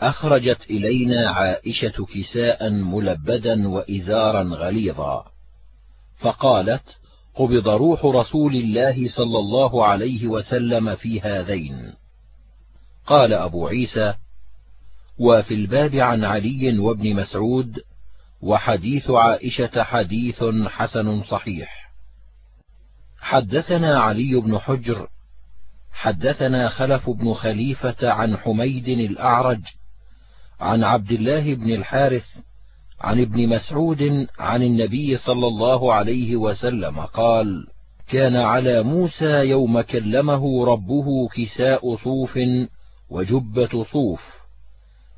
أخرجت 0.00 0.70
إلينا 0.70 1.30
عائشة 1.30 2.06
كساء 2.14 2.70
ملبدا 2.70 3.68
وإزارا 3.68 4.42
غليظا 4.42 5.24
فقالت 6.20 6.99
قبض 7.34 7.68
روح 7.68 8.04
رسول 8.04 8.54
الله 8.54 9.08
صلى 9.08 9.38
الله 9.38 9.86
عليه 9.86 10.26
وسلم 10.26 10.96
في 10.96 11.20
هذين. 11.20 11.92
قال 13.06 13.32
أبو 13.32 13.68
عيسى 13.68 14.14
وفي 15.18 15.54
الباب 15.54 15.94
عن 15.94 16.24
علي 16.24 16.78
وابن 16.78 17.14
مسعود 17.16 17.80
وحديث 18.42 19.10
عائشة 19.10 19.82
حديث 19.82 20.44
حسن 20.66 21.22
صحيح. 21.22 21.90
حدثنا 23.20 24.00
علي 24.00 24.34
بن 24.34 24.58
حجر 24.58 25.08
حدثنا 25.92 26.68
خلف 26.68 27.10
بن 27.10 27.34
خليفة 27.34 28.12
عن 28.12 28.36
حميد 28.36 28.88
الأعرج 28.88 29.60
عن 30.60 30.84
عبد 30.84 31.10
الله 31.10 31.54
بن 31.54 31.70
الحارث 31.74 32.24
عن 33.00 33.20
ابن 33.20 33.48
مسعود 33.48 34.26
عن 34.38 34.62
النبي 34.62 35.16
صلى 35.16 35.46
الله 35.46 35.94
عليه 35.94 36.36
وسلم 36.36 37.00
قال: 37.00 37.66
كان 38.08 38.36
على 38.36 38.82
موسى 38.82 39.48
يوم 39.48 39.80
كلمه 39.80 40.64
ربه 40.66 41.28
كساء 41.28 41.96
صوف 41.96 42.38
وجبة 43.10 43.84
صوف 43.92 44.22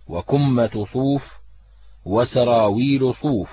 وكمة 0.09 0.87
صوف 0.93 1.33
وسراويل 2.05 3.15
صوف 3.15 3.51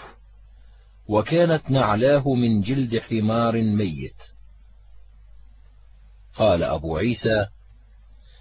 وكانت 1.07 1.71
نعلاه 1.71 2.33
من 2.33 2.62
جلد 2.62 3.00
حمار 3.00 3.62
ميت. 3.62 4.21
قال 6.36 6.63
أبو 6.63 6.98
عيسى 6.98 7.45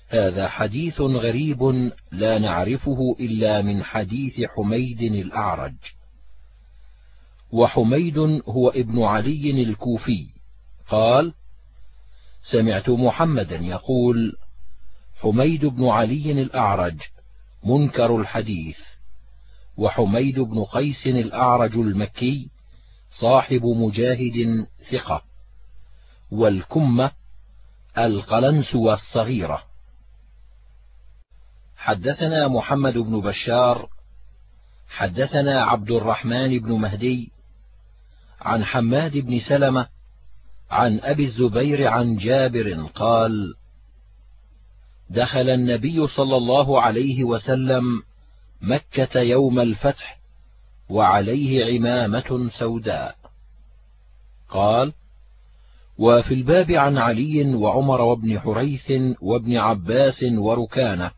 هذا 0.08 0.48
حديث 0.48 1.00
غريب 1.00 1.90
لا 2.12 2.38
نعرفه 2.38 3.16
إلا 3.20 3.62
من 3.62 3.84
حديث 3.84 4.32
حميد 4.56 5.02
الأعرج. 5.02 5.74
وحميد 7.52 8.18
هو 8.48 8.68
ابن 8.68 9.02
علي 9.02 9.62
الكوفي. 9.62 10.26
قال 10.90 11.34
سمعت 12.50 12.90
محمدا 12.90 13.56
يقول 13.56 14.36
حميد 15.20 15.64
بن 15.64 15.88
علي 15.88 16.32
الأعرج 16.32 17.00
منكر 17.64 18.20
الحديث. 18.20 18.78
وحميد 19.76 20.38
بن 20.40 20.64
قيس 20.64 21.06
الأعرج 21.06 21.74
المكي 21.74 22.50
صاحب 23.20 23.64
مجاهد 23.64 24.66
ثقة. 24.90 25.22
والكمة 26.30 27.10
القلنسوة 27.98 28.94
الصغيرة 28.94 29.67
حدثنا 31.78 32.48
محمد 32.48 32.98
بن 32.98 33.20
بشار 33.20 33.88
حدثنا 34.88 35.64
عبد 35.64 35.90
الرحمن 35.90 36.58
بن 36.58 36.72
مهدي 36.72 37.32
عن 38.40 38.64
حماد 38.64 39.16
بن 39.18 39.40
سلمة 39.40 39.86
عن 40.70 41.00
أبي 41.00 41.24
الزبير 41.24 41.86
عن 41.86 42.16
جابر 42.16 42.90
قال 42.94 43.54
دخل 45.10 45.50
النبي 45.50 46.06
صلى 46.06 46.36
الله 46.36 46.82
عليه 46.82 47.24
وسلم 47.24 48.02
مكة 48.60 49.20
يوم 49.20 49.60
الفتح 49.60 50.18
وعليه 50.90 51.64
عمامة 51.64 52.50
سوداء. 52.58 53.16
قال 54.48 54.92
وفي 55.98 56.34
الباب 56.34 56.70
عن 56.70 56.98
علي 56.98 57.54
وعمر 57.54 58.00
وابن 58.00 58.40
حريث 58.40 58.92
وابن 59.20 59.56
عباس 59.56 60.24
وركانة 60.38 61.17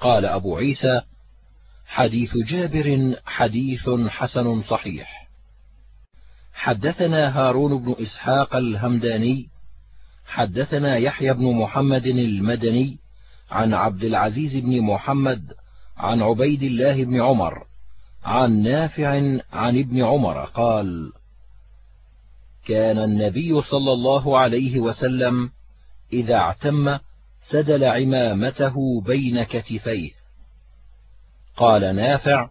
قال 0.00 0.26
أبو 0.26 0.56
عيسى 0.56 1.00
حديث 1.86 2.36
جابر 2.36 3.16
حديث 3.26 3.90
حسن 4.08 4.62
صحيح. 4.62 5.28
حدثنا 6.52 7.38
هارون 7.38 7.82
بن 7.82 7.94
إسحاق 7.98 8.56
الهمداني 8.56 9.48
حدثنا 10.26 10.96
يحيى 10.96 11.34
بن 11.34 11.52
محمد 11.54 12.06
المدني 12.06 12.98
عن 13.50 13.74
عبد 13.74 14.04
العزيز 14.04 14.56
بن 14.56 14.80
محمد 14.80 15.42
عن 15.96 16.22
عبيد 16.22 16.62
الله 16.62 17.04
بن 17.04 17.20
عمر 17.20 17.66
عن 18.24 18.62
نافع 18.62 19.08
عن 19.52 19.78
ابن 19.78 20.02
عمر 20.02 20.44
قال 20.44 21.12
كان 22.66 22.98
النبي 22.98 23.62
صلى 23.62 23.92
الله 23.92 24.38
عليه 24.38 24.80
وسلم 24.80 25.50
إذا 26.12 26.34
اعتم 26.34 26.98
سدل 27.48 27.84
عمامته 27.84 29.00
بين 29.00 29.42
كتفيه. 29.42 30.10
قال 31.56 31.96
نافع 31.96 32.50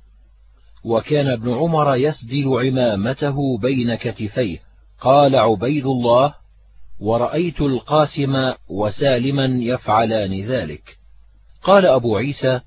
وكان 0.84 1.28
ابن 1.28 1.54
عمر 1.54 1.96
يسدل 1.96 2.48
عمامته 2.48 3.58
بين 3.58 3.96
كتفيه. 3.96 4.60
قال 5.02 5.36
عبيد 5.36 5.86
الله 5.86 6.34
ورأيت 7.00 7.62
القاسم 7.62 8.54
وسالما 8.70 9.46
يفعلان 9.46 10.46
ذلك. 10.46 10.98
قال 11.64 11.86
أبو 11.86 12.18
عيسى 12.18 12.62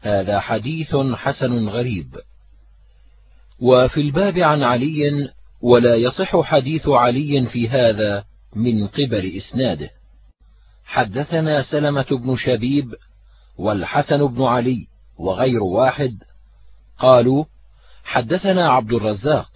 هذا 0.00 0.40
حديث 0.40 0.96
حسن 1.14 1.68
غريب. 1.68 2.16
وفي 3.60 4.00
الباب 4.00 4.38
عن 4.38 4.62
علي 4.62 5.28
ولا 5.62 5.94
يصح 5.94 6.40
حديث 6.40 6.88
علي 6.88 7.46
في 7.46 7.68
هذا 7.68 8.24
من 8.56 8.86
قبل 8.86 9.36
إسناده. 9.36 9.90
حدثنا 10.84 11.62
سلمة 11.62 12.06
بن 12.10 12.36
شبيب 12.36 12.94
والحسن 13.58 14.26
بن 14.26 14.42
علي 14.42 14.86
وغير 15.18 15.62
واحد. 15.62 16.18
قالوا 16.98 17.44
حدثنا 18.04 18.68
عبد 18.68 18.92
الرزاق 18.92 19.48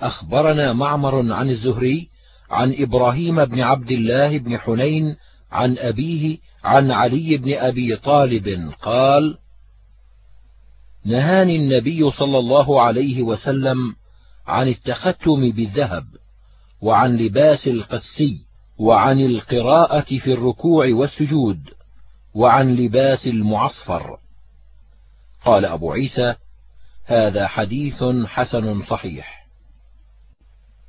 أخبرنا 0.00 0.72
معمر 0.72 1.32
عن 1.32 1.50
الزهري 1.50 2.08
عن 2.50 2.74
إبراهيم 2.78 3.44
بن 3.44 3.60
عبد 3.60 3.90
الله 3.90 4.38
بن 4.38 4.58
حنين 4.58 5.16
عن 5.52 5.78
أبيه 5.78 6.38
عن 6.64 6.90
علي 6.90 7.36
بن 7.36 7.54
أبي 7.54 7.96
طالب 7.96 8.72
قال 8.82 9.38
نهاني 11.04 11.56
النبي 11.56 12.10
صلى 12.10 12.38
الله 12.38 12.82
عليه 12.82 13.22
وسلم 13.22 13.96
عن 14.46 14.68
التختم 14.68 15.50
بالذهب 15.50 16.04
وعن 16.80 17.16
لباس 17.16 17.68
القسي 17.68 18.38
وعن 18.84 19.20
القراءة 19.20 20.18
في 20.18 20.32
الركوع 20.32 20.86
والسجود 20.92 21.60
وعن 22.34 22.74
لباس 22.74 23.26
المعصفر. 23.26 24.18
قال 25.44 25.64
أبو 25.64 25.92
عيسى 25.92 26.34
هذا 27.04 27.46
حديث 27.46 28.04
حسن 28.26 28.82
صحيح. 28.82 29.46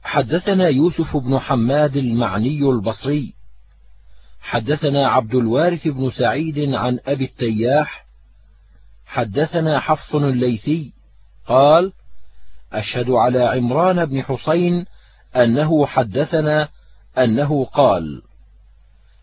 حدثنا 0.03 0.67
يوسف 0.67 1.17
بن 1.17 1.39
حماد 1.39 1.97
المعني 1.97 2.59
البصري. 2.69 3.33
حدثنا 4.41 5.07
عبد 5.07 5.35
الوارث 5.35 5.87
بن 5.87 6.11
سعيد 6.11 6.59
عن 6.73 6.99
أبي 7.05 7.25
التياح. 7.25 8.05
حدثنا 9.05 9.79
حفص 9.79 10.15
الليثي. 10.15 10.93
قال 11.47 11.93
أشهد 12.73 13.09
على 13.09 13.43
عمران 13.43 14.05
بن 14.05 14.23
حسين 14.23 14.85
أنه 15.35 15.85
حدثنا 15.85 16.69
أنه 17.17 17.65
قال 17.65 18.21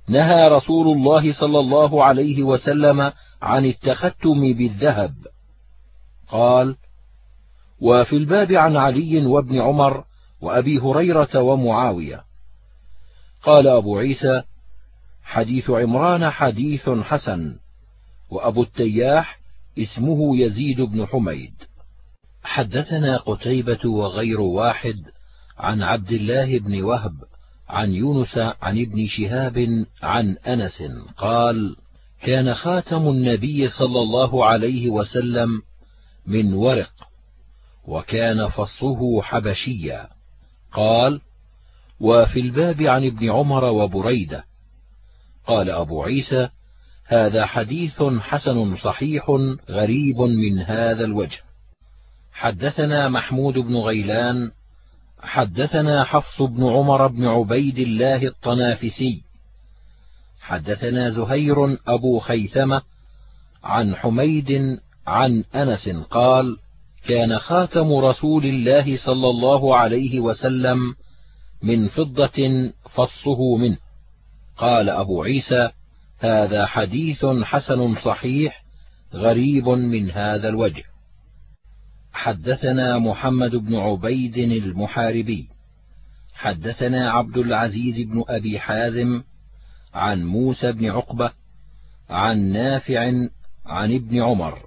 نهى 0.08 0.48
رسول 0.48 0.96
الله 0.96 1.32
صلى 1.32 1.60
الله 1.60 2.04
عليه 2.04 2.42
وسلم 2.42 3.12
عن 3.42 3.64
التختم 3.64 4.52
بالذهب. 4.52 5.14
قال 6.28 6.76
وفي 7.80 8.16
الباب 8.16 8.52
عن 8.52 8.76
علي 8.76 9.26
وابن 9.26 9.60
عمر 9.60 10.04
وأبي 10.40 10.78
هريرة 10.78 11.42
ومعاوية. 11.42 12.24
قال 13.42 13.68
أبو 13.68 13.98
عيسى 13.98 14.42
حديث 15.24 15.70
عمران 15.70 16.30
حديث 16.30 16.88
حسن 16.88 17.56
وأبو 18.30 18.62
التياح 18.62 19.38
اسمه 19.78 20.36
يزيد 20.36 20.80
بن 20.80 21.06
حميد. 21.06 21.54
حدثنا 22.44 23.16
قتيبة 23.16 23.88
وغير 23.88 24.40
واحد 24.40 25.04
عن 25.58 25.82
عبد 25.82 26.12
الله 26.12 26.58
بن 26.58 26.82
وهب 26.82 27.14
عن 27.72 27.92
يونس 27.92 28.38
عن 28.38 28.78
ابن 28.78 29.06
شهاب 29.06 29.86
عن 30.02 30.36
أنس 30.46 30.82
قال 31.16 31.76
كان 32.22 32.54
خاتم 32.54 33.08
النبي 33.08 33.68
صلى 33.68 34.00
الله 34.02 34.46
عليه 34.46 34.90
وسلم 34.90 35.62
من 36.26 36.54
ورق 36.54 36.92
وكان 37.84 38.48
فصه 38.48 39.22
حبشيا 39.22 40.08
قال 40.72 41.20
وفي 42.00 42.40
الباب 42.40 42.82
عن 42.82 43.06
ابن 43.06 43.30
عمر 43.30 43.64
وبريدة. 43.64 44.44
قال 45.46 45.70
أبو 45.70 46.02
عيسى 46.02 46.48
هذا 47.06 47.46
حديث 47.46 48.02
حسن 48.02 48.76
صحيح 48.76 49.30
غريب 49.70 50.20
من 50.20 50.58
هذا 50.58 51.04
الوجه. 51.04 51.40
حدثنا 52.32 53.08
محمود 53.08 53.54
بن 53.58 53.76
غيلان 53.76 54.50
حدثنا 55.22 56.04
حفص 56.04 56.42
بن 56.42 56.64
عمر 56.64 57.06
بن 57.06 57.26
عبيد 57.26 57.78
الله 57.78 58.26
الطنافسي. 58.26 59.22
حدثنا 60.40 61.10
زهير 61.10 61.78
أبو 61.88 62.18
خيثمة 62.18 62.82
عن 63.64 63.96
حميد 63.96 64.78
عن 65.06 65.44
أنس 65.54 65.88
قال 66.10 66.56
كان 67.06 67.38
خاتم 67.38 67.92
رسول 67.92 68.44
الله 68.44 68.96
صلى 68.96 69.30
الله 69.30 69.76
عليه 69.76 70.20
وسلم 70.20 70.94
من 71.62 71.88
فضة 71.88 72.70
فصه 72.90 73.56
منه. 73.56 73.76
قال 74.56 74.90
أبو 74.90 75.22
عيسى 75.22 75.70
هذا 76.18 76.66
حديث 76.66 77.24
حسن 77.24 77.94
صحيح 77.94 78.62
غريب 79.14 79.68
من 79.68 80.10
هذا 80.10 80.48
الوجه. 80.48 80.91
حدثنا 82.12 82.98
محمد 82.98 83.56
بن 83.56 83.74
عبيد 83.74 84.38
المحاربي. 84.38 85.48
حدثنا 86.34 87.10
عبد 87.10 87.36
العزيز 87.36 88.06
بن 88.08 88.24
أبي 88.28 88.60
حازم 88.60 89.22
عن 89.94 90.24
موسى 90.24 90.72
بن 90.72 90.90
عقبة 90.90 91.32
عن 92.10 92.38
نافع 92.38 93.12
عن 93.66 93.94
ابن 93.94 94.22
عمر 94.22 94.58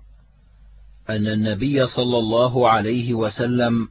أن 1.09 1.27
النبي 1.27 1.87
صلى 1.87 2.17
الله 2.17 2.69
عليه 2.69 3.13
وسلم 3.13 3.87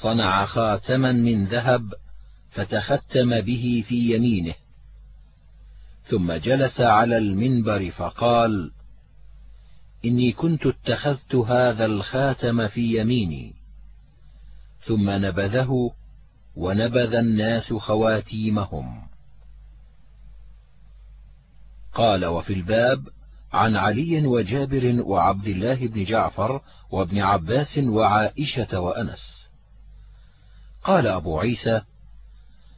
صنع 0.00 0.46
خاتما 0.46 1.12
من 1.12 1.44
ذهب 1.44 1.94
فتختم 2.50 3.40
به 3.40 3.84
في 3.88 4.14
يمينه. 4.14 4.54
ثم 6.06 6.32
جلس 6.32 6.80
على 6.80 7.18
المنبر 7.18 7.90
فقال 7.90 8.70
إني 10.04 10.32
كنت 10.32 10.66
اتخذت 10.66 11.34
هذا 11.34 11.84
الخاتم 11.84 12.68
في 12.68 13.00
يميني. 13.00 13.54
ثم 14.86 15.10
نبذه 15.10 15.90
ونبذ 16.56 17.14
الناس 17.14 17.72
خواتيمهم. 17.72 19.02
قال 21.94 22.24
وفي 22.24 22.52
الباب 22.52 23.08
عن 23.52 23.76
علي 23.76 24.26
وجابر 24.26 25.02
وعبد 25.02 25.46
الله 25.46 25.86
بن 25.88 26.04
جعفر 26.04 26.60
وابن 26.90 27.18
عباس 27.18 27.78
وعائشة 27.78 28.80
وأنس. 28.80 29.48
قال 30.84 31.06
أبو 31.06 31.38
عيسى 31.40 31.80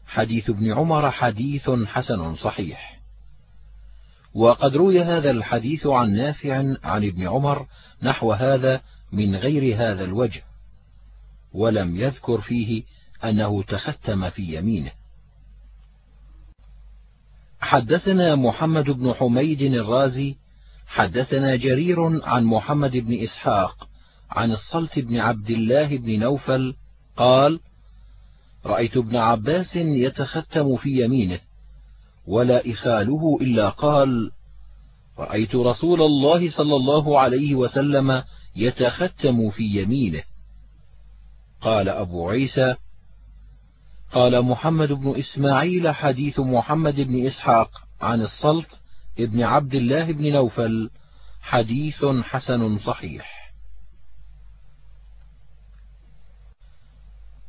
حديث 0.07 0.51
ابن 0.51 0.73
عمر 0.73 1.11
حديث 1.11 1.71
حسن 1.71 2.37
صحيح. 2.37 2.93
وقد 4.35 4.77
روي 4.77 5.03
هذا 5.03 5.31
الحديث 5.31 5.87
عن 5.87 6.16
نافع 6.16 6.57
عن 6.85 7.05
ابن 7.05 7.29
عمر 7.29 7.66
نحو 8.03 8.33
هذا 8.33 8.81
من 9.12 9.37
غير 9.37 9.77
هذا 9.77 10.05
الوجه 10.05 10.42
ولم 11.53 11.97
يذكر 11.97 12.40
فيه 12.40 12.83
أنه 13.25 13.62
تختم 13.62 14.31
في 14.31 14.42
يمينه. 14.42 14.90
حدثنا 17.61 18.35
محمد 18.35 18.85
بن 18.85 19.12
حميد 19.12 19.62
الرازي 19.62 20.37
حدثنا 20.87 21.57
جرير 21.57 22.25
عن 22.25 22.44
محمد 22.44 22.97
بن 22.97 23.23
إسحاق 23.23 23.88
عن 24.31 24.53
الصلت 24.53 24.99
بن 24.99 25.16
عبد 25.16 25.51
الله 25.51 25.97
بن 25.97 26.18
نوفل 26.18 26.75
قال 27.16 27.61
رأيت 28.66 28.97
ابن 28.97 29.16
عباس 29.16 29.77
يتختم 29.77 30.77
في 30.77 31.05
يمينه 31.05 31.40
ولا 32.27 32.71
اخاله 32.73 33.39
إلا 33.41 33.69
قال 33.69 34.31
رأيت 35.19 35.55
رسول 35.55 36.03
الله 36.03 36.51
صلى 36.51 36.77
الله 36.77 37.21
عليه 37.21 37.55
وسلم 37.55 38.23
يتختم 38.57 39.51
في 39.51 39.63
يمينه. 39.63 40.23
قال 41.61 41.89
أبو 41.89 42.31
عيسى 42.31 42.75
قال 44.13 44.43
محمد 44.43 44.93
بن 44.93 45.15
إسماعيل 45.19 45.95
حديث 45.95 46.41
محمد 46.41 46.95
بن 46.95 47.27
إسحاق 47.27 47.71
عن 48.01 48.23
الصلت 48.23 48.81
ابن 49.19 49.43
عبد 49.43 49.75
الله 49.75 50.13
بن 50.13 50.33
نوفل 50.33 50.91
حديث 51.43 52.05
حسن 52.05 52.79
صحيح. 52.79 53.53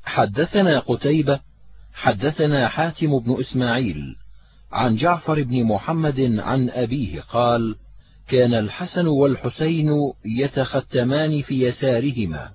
حدثنا 0.03 0.79
قتيبة 0.79 1.39
حدثنا 1.93 2.67
حاتم 2.67 3.19
بن 3.19 3.39
إسماعيل 3.39 4.15
عن 4.75 4.95
جعفر 4.95 5.43
بن 5.43 5.63
محمد 5.63 6.39
عن 6.39 6.69
أبيه 6.69 7.21
قال 7.21 7.75
كان 8.27 8.53
الحسن 8.53 9.07
والحسين 9.07 9.89
يتختمان 10.25 11.41
في 11.41 11.67
يسارهما. 11.67 12.51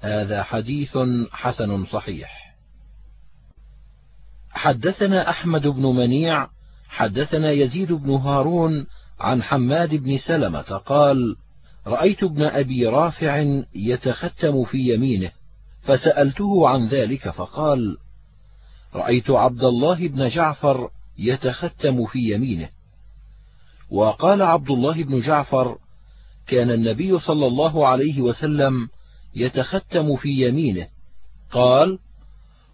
هذا 0.00 0.42
حديث 0.42 0.98
حسن 1.30 1.84
صحيح. 1.84 2.54
حدثنا 4.50 5.30
أحمد 5.30 5.66
بن 5.66 5.82
منيع 5.82 6.48
حدثنا 6.88 7.50
يزيد 7.50 7.92
بن 7.92 8.10
هارون 8.10 8.86
عن 9.20 9.42
حماد 9.42 9.94
بن 9.94 10.18
سلمة 10.18 10.60
قال 10.60 11.36
رأيت 11.86 12.22
ابن 12.22 12.42
أبي 12.42 12.86
رافع 12.86 13.62
يتختم 13.74 14.64
في 14.64 14.94
يمينه 14.94 15.30
فسألته 15.82 16.68
عن 16.68 16.88
ذلك 16.88 17.30
فقال 17.30 17.96
رأيت 18.94 19.30
عبد 19.30 19.64
الله 19.64 20.08
بن 20.08 20.28
جعفر 20.28 20.90
يتختم 21.18 22.06
في 22.06 22.18
يمينه. 22.18 22.68
وقال 23.90 24.42
عبد 24.42 24.70
الله 24.70 25.02
بن 25.02 25.20
جعفر 25.20 25.78
كان 26.46 26.70
النبي 26.70 27.18
صلى 27.18 27.46
الله 27.46 27.86
عليه 27.86 28.20
وسلم 28.20 28.88
يتختم 29.34 30.16
في 30.16 30.28
يمينه. 30.28 30.86
قال 31.50 31.98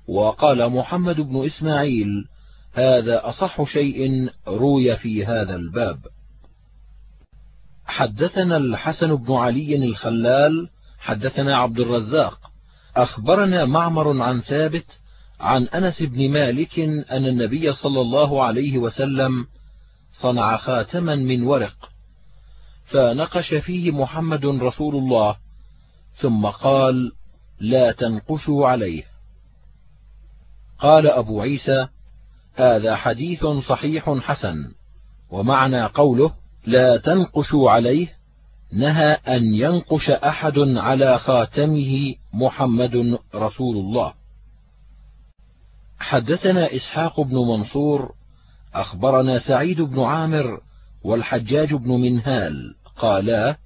وقال 0.09 0.71
محمد 0.71 1.21
بن 1.21 1.47
إسماعيل 1.47 2.29
هذا 2.73 3.29
أصح 3.29 3.65
شيء 3.65 4.31
روي 4.49 4.97
في 4.97 5.27
هذا 5.27 5.57
الباب. 5.57 5.99
حدثنا 7.87 8.57
الحسن 8.57 9.17
بن 9.17 9.33
علي 9.33 9.77
الخلال 9.77 10.69
حدثنا 10.99 11.57
عبد 11.57 11.81
الرزاق 11.81 12.39
أخبرنا 12.97 13.65
معمر 13.65 14.23
عن 14.23 14.41
ثابت 14.41 14.87
عن 15.41 15.65
أنس 15.69 16.03
بن 16.03 16.31
مالك 16.31 16.79
أن 17.11 17.27
النبي 17.27 17.73
صلى 17.73 18.01
الله 18.01 18.45
عليه 18.45 18.79
وسلم 18.79 19.47
صنع 20.13 20.57
خاتما 20.57 21.15
من 21.15 21.43
ورق 21.43 21.89
فنقش 22.85 23.55
فيه 23.55 23.91
محمد 23.91 24.47
رسول 24.47 24.97
الله 24.97 25.37
ثم 26.21 26.47
قال 26.47 27.13
لا 27.61 27.93
تنقشوا 27.93 28.69
عليه 28.69 29.03
قال 30.79 31.07
أبو 31.07 31.41
عيسى 31.41 31.89
هذا 32.55 32.97
حديث 32.97 33.47
صحيح 33.47 34.11
حسن 34.11 34.57
ومعنى 35.31 35.85
قوله 35.85 36.33
لا 36.67 36.97
تنقشوا 36.97 37.71
عليه 37.71 38.09
نهى 38.73 39.13
أن 39.13 39.55
ينقش 39.55 40.11
أحد 40.11 40.59
على 40.59 41.19
خاتمه 41.19 42.15
محمد 42.33 43.19
رسول 43.35 43.77
الله. 43.77 44.15
حدثنا 46.01 46.77
إسحاق 46.77 47.21
بن 47.21 47.37
منصور 47.37 48.13
أخبرنا 48.75 49.39
سعيد 49.39 49.81
بن 49.81 50.01
عامر 50.01 50.61
والحجاج 51.05 51.75
بن 51.75 51.91
منهال 51.91 52.75
قالا 52.97 53.57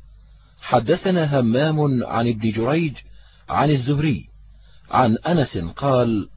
حدثنا 0.61 1.41
همام 1.41 2.05
عن 2.05 2.29
ابن 2.29 2.51
جريج 2.51 2.97
عن 3.49 3.71
الزهري 3.71 4.29
عن 4.91 5.17
أنس 5.17 5.59
قال 5.59 6.29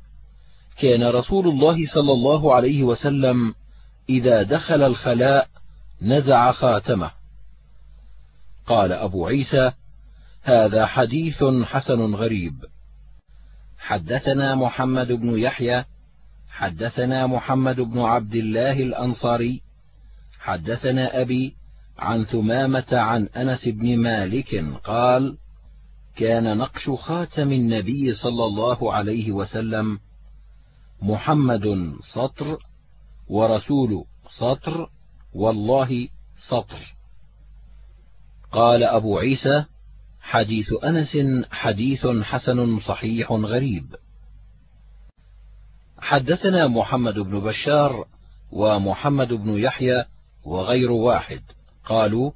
كان 0.78 1.04
رسول 1.04 1.48
الله 1.48 1.78
صلى 1.94 2.12
الله 2.12 2.56
عليه 2.56 2.84
وسلم 2.84 3.56
إذا 4.10 4.44
دخل 4.44 4.84
الخلاء 4.84 5.48
نزع 6.02 6.52
خاتمه. 6.52 7.12
قال 8.66 8.92
أبو 8.92 9.28
عيسى 9.28 9.72
هذا 10.44 10.86
حديث 10.86 11.44
حسن 11.64 12.16
غريب. 12.16 12.54
حدثنا 13.82 14.56
محمد 14.56 15.12
بن 15.12 15.40
يحيى 15.40 15.86
حدثنا 16.50 17.28
محمد 17.28 17.82
بن 17.82 18.00
عبد 18.00 18.36
الله 18.36 18.72
الأنصاري 18.72 19.62
حدثنا 20.40 21.22
أبي 21.22 21.56
عن 21.98 22.26
ثمامة 22.26 22.88
عن 22.92 23.26
أنس 23.26 23.68
بن 23.68 23.98
مالك 23.98 24.66
قال 24.84 25.38
كان 26.16 26.58
نقش 26.58 26.90
خاتم 26.90 27.52
النبي 27.52 28.14
صلى 28.14 28.46
الله 28.46 28.94
عليه 28.94 29.32
وسلم 29.32 30.00
محمد 31.02 31.96
سطر 32.14 32.58
ورسول 33.28 34.06
سطر 34.38 34.90
والله 35.34 36.08
سطر. 36.48 36.96
قال 38.52 38.84
أبو 38.84 39.20
عيسى 39.20 39.66
حديث 40.22 40.74
أنس 40.84 41.18
حديث 41.52 42.08
حسن 42.08 42.80
صحيح 42.80 43.32
غريب. 43.32 43.96
حدثنا 46.00 46.68
محمد 46.68 47.20
بن 47.20 47.40
بشار 47.40 48.06
ومحمد 48.52 49.34
بن 49.34 49.50
يحيى 49.50 50.06
وغير 50.46 50.92
واحد. 50.92 51.42
قالوا 51.86 52.32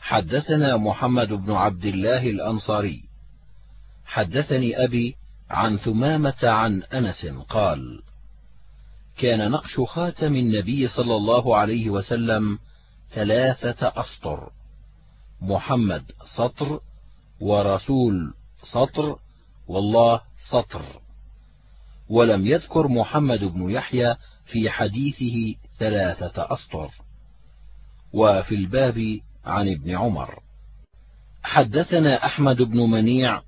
حدثنا 0.00 0.76
محمد 0.76 1.28
بن 1.28 1.52
عبد 1.52 1.84
الله 1.84 2.30
الأنصاري. 2.30 3.02
حدثني 4.06 4.84
أبي 4.84 5.16
عن 5.50 5.76
ثمامة 5.76 6.42
عن 6.42 6.82
أنس 6.82 7.26
قال 7.48 8.02
كان 9.18 9.50
نقش 9.50 9.80
خاتم 9.80 10.36
النبي 10.36 10.88
صلى 10.88 11.16
الله 11.16 11.56
عليه 11.56 11.90
وسلم 11.90 12.58
ثلاثة 13.10 13.92
أسطر. 13.96 14.50
محمد 15.40 16.12
سطر 16.36 16.80
ورسول 17.40 18.34
سطر 18.72 19.18
والله 19.68 20.20
سطر. 20.50 20.82
ولم 22.08 22.46
يذكر 22.46 22.88
محمد 22.88 23.44
بن 23.44 23.70
يحيى 23.70 24.16
في 24.46 24.70
حديثه 24.70 25.58
ثلاثة 25.78 26.46
أسطر. 26.54 26.90
وفي 28.12 28.54
الباب 28.54 29.20
عن 29.44 29.68
ابن 29.68 29.96
عمر. 29.96 30.46
حدثنا 31.42 32.24
أحمد 32.24 32.62
بن 32.62 32.80
منيع 32.80 33.42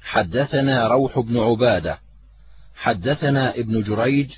حدثنا 0.00 0.86
روح 0.86 1.18
بن 1.18 1.38
عبادة 1.38 1.98
حدثنا 2.74 3.54
ابن 3.54 3.80
جريج 3.80 4.30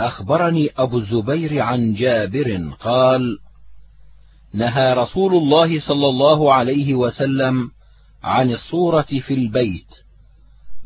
أخبرني 0.00 0.70
أبو 0.76 0.98
الزبير 0.98 1.60
عن 1.60 1.94
جابر 1.94 2.74
قال 2.80 3.38
نهى 4.54 4.94
رسول 4.94 5.34
الله 5.34 5.80
صلى 5.80 6.06
الله 6.06 6.54
عليه 6.54 6.94
وسلم 6.94 7.70
عن 8.24 8.50
الصورة 8.50 9.02
في 9.02 9.34
البيت 9.34 9.86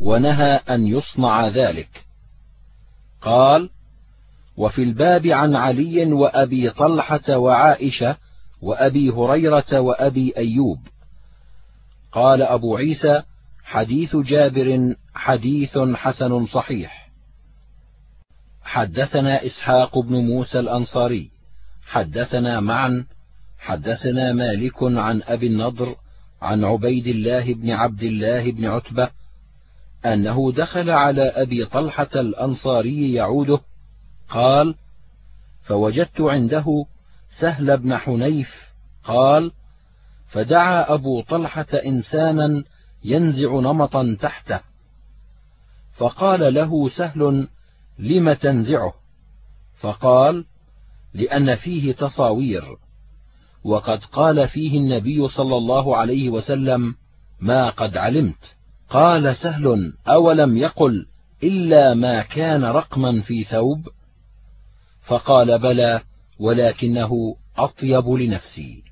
ونهى 0.01 0.61
أن 0.71 0.87
يصنع 0.87 1.49
ذلك. 1.49 2.05
قال 3.21 3.71
وفي 4.57 4.83
الباب 4.83 5.27
عن 5.27 5.57
علي 5.57 6.13
وأبي 6.13 6.71
طلحة 6.71 7.37
وعائشة 7.37 8.17
وأبي 8.63 9.11
هريرة 9.11 9.81
وأبي 9.81 10.37
أيوب. 10.37 10.79
قال 12.13 12.43
أبو 12.43 12.77
عيسى 12.77 13.23
حديث 13.65 14.17
جابر 14.17 14.95
حديث 15.15 15.79
حسن 15.79 16.47
صحيح. 16.47 17.09
حدثنا 18.63 19.47
إسحاق 19.47 19.99
بن 19.99 20.15
موسى 20.15 20.59
الأنصاري 20.59 21.31
حدثنا 21.87 22.61
معا 22.61 23.07
حدثنا 23.59 24.33
مالك 24.33 24.83
عن 24.83 25.23
أبي 25.23 25.47
النضر 25.47 25.97
عن 26.43 26.65
عبيد 26.65 27.07
الله 27.07 27.55
بن 27.55 27.71
عبد 27.71 28.03
الله 28.03 28.51
بن 28.51 28.65
عتبة 28.65 29.11
أنه 30.07 30.53
دخل 30.53 30.91
على 30.91 31.23
أبي 31.23 31.65
طلحة 31.65 32.09
الأنصاري 32.15 33.13
يعوده 33.13 33.61
قال 34.29 34.75
فوجدت 35.63 36.21
عنده 36.21 36.87
سهل 37.41 37.77
بن 37.77 37.97
حنيف 37.97 38.55
قال 39.05 39.53
فدعا 40.29 40.95
أبو 40.95 41.23
طلحة 41.23 41.67
إنسانا 41.87 42.65
ينزع 43.05 43.61
نمطا 43.61 44.17
تحته 44.21 44.61
فقال 45.97 46.55
له 46.55 46.89
سهل 46.89 47.49
لم 47.99 48.33
تنزعه؟ 48.33 48.93
فقال 49.81 50.45
لأن 51.15 51.57
فيه 51.57 51.93
تصاوير. 51.93 52.77
وقد 53.69 54.05
قال 54.05 54.49
فيه 54.49 54.79
النبي 54.79 55.29
صلى 55.29 55.57
الله 55.57 55.97
عليه 55.97 56.31
وسلم 56.31 56.95
ما 57.41 57.71
قد 57.71 57.97
علمت. 57.97 58.57
قال 58.89 59.37
سهل 59.37 59.93
أولم 60.09 60.57
يقل 60.57 61.07
إلا 61.43 61.95
ما 61.95 62.23
كان 62.23 62.65
رقما 62.65 63.23
في 63.23 63.45
ثوب؟ 63.45 63.89
فقال 65.03 65.59
بلى 65.59 66.01
ولكنه 66.39 67.37
أطيب 67.57 68.09
لنفسي. 68.09 68.83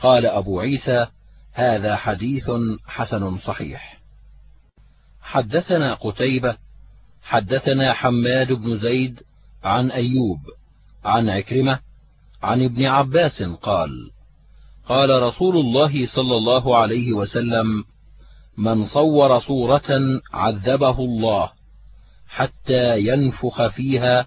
قال 0.00 0.26
أبو 0.26 0.60
عيسى 0.60 1.06
هذا 1.52 1.96
حديث 1.96 2.50
حسن 2.86 3.38
صحيح. 3.38 4.00
حدثنا 5.22 5.94
قتيبة 5.94 6.56
حدثنا 7.22 7.92
حماد 7.92 8.52
بن 8.52 8.78
زيد 8.78 9.20
عن 9.64 9.90
أيوب 9.90 10.40
عن 11.04 11.28
عكرمة 11.28 11.80
عن 12.44 12.62
ابن 12.62 12.84
عباس 12.84 13.42
قال 13.42 14.10
قال 14.88 15.22
رسول 15.22 15.56
الله 15.56 16.06
صلى 16.06 16.36
الله 16.36 16.76
عليه 16.76 17.12
وسلم 17.12 17.84
من 18.58 18.86
صور 18.86 19.40
صورة 19.40 20.20
عذبه 20.32 20.98
الله 20.98 21.50
حتى 22.28 22.98
ينفخ 23.00 23.66
فيها 23.66 24.26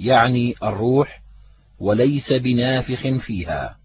يعني 0.00 0.54
الروح 0.62 1.22
وليس 1.80 2.32
بنافخ 2.32 3.08
فيها. 3.26 3.76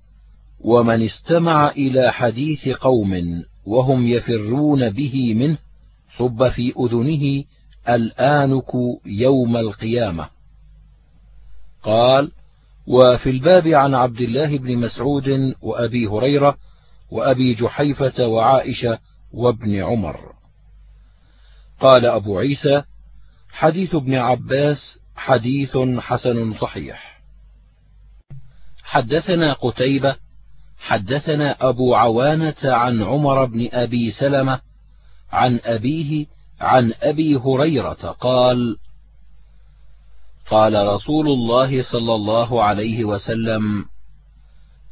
ومن 0.60 1.06
استمع 1.06 1.70
إلى 1.70 2.14
حديث 2.14 2.70
قوم 2.70 3.44
وهم 3.66 4.08
يفرون 4.08 4.90
به 4.90 5.34
منه 5.34 5.58
صب 6.18 6.50
في 6.50 6.74
أذنه 6.80 7.44
الآنك 7.90 8.72
يوم 9.06 9.58
القيامة. 9.58 10.30
قال 11.84 12.32
وفي 12.88 13.30
الباب 13.30 13.68
عن 13.68 13.96
عبد 13.96 14.22
الله 14.22 14.58
بن 14.58 14.78
مسعود 14.78 15.56
وأبي 15.62 16.08
هريرة 16.08 16.58
وأبي 17.12 17.54
جحيفة 17.54 18.28
وعائشة 18.28 19.00
وابن 19.34 19.84
عمر. 19.84 20.34
قال 21.80 22.06
أبو 22.06 22.40
عيسى 22.40 22.84
حديث 23.52 23.96
ابن 23.96 24.16
عباس 24.16 25.00
حديث 25.16 25.78
حسن 26.00 26.54
صحيح. 26.54 27.22
حدثنا 28.84 29.54
قتيبة 29.54 30.16
حدثنا 30.80 31.70
أبو 31.70 31.96
عوانة 31.96 32.56
عن 32.64 33.04
عمر 33.04 33.46
بن 33.46 33.70
أبي 33.74 34.12
سلمة 34.12 34.60
عن 35.32 35.60
أبيه 35.64 36.26
عن 36.62 36.94
أبي 37.02 37.36
هريرة 37.36 38.16
قال 38.20 38.78
قال 40.52 40.88
رسول 40.88 41.28
الله 41.28 41.84
صلى 41.92 42.16
الله 42.16 42.64
عليه 42.64 43.06
وسلم 43.06 43.86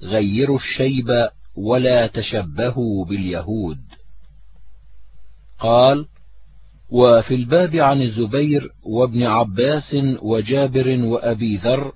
غيروا 0.01 0.57
الشيب 0.57 1.29
ولا 1.55 2.07
تشبهوا 2.07 3.05
باليهود. 3.05 3.79
قال 5.59 6.05
وفي 6.89 7.35
الباب 7.35 7.75
عن 7.75 8.01
الزبير 8.01 8.69
وابن 8.83 9.23
عباس 9.23 9.95
وجابر 10.21 10.87
وأبي 10.87 11.57
ذر 11.57 11.91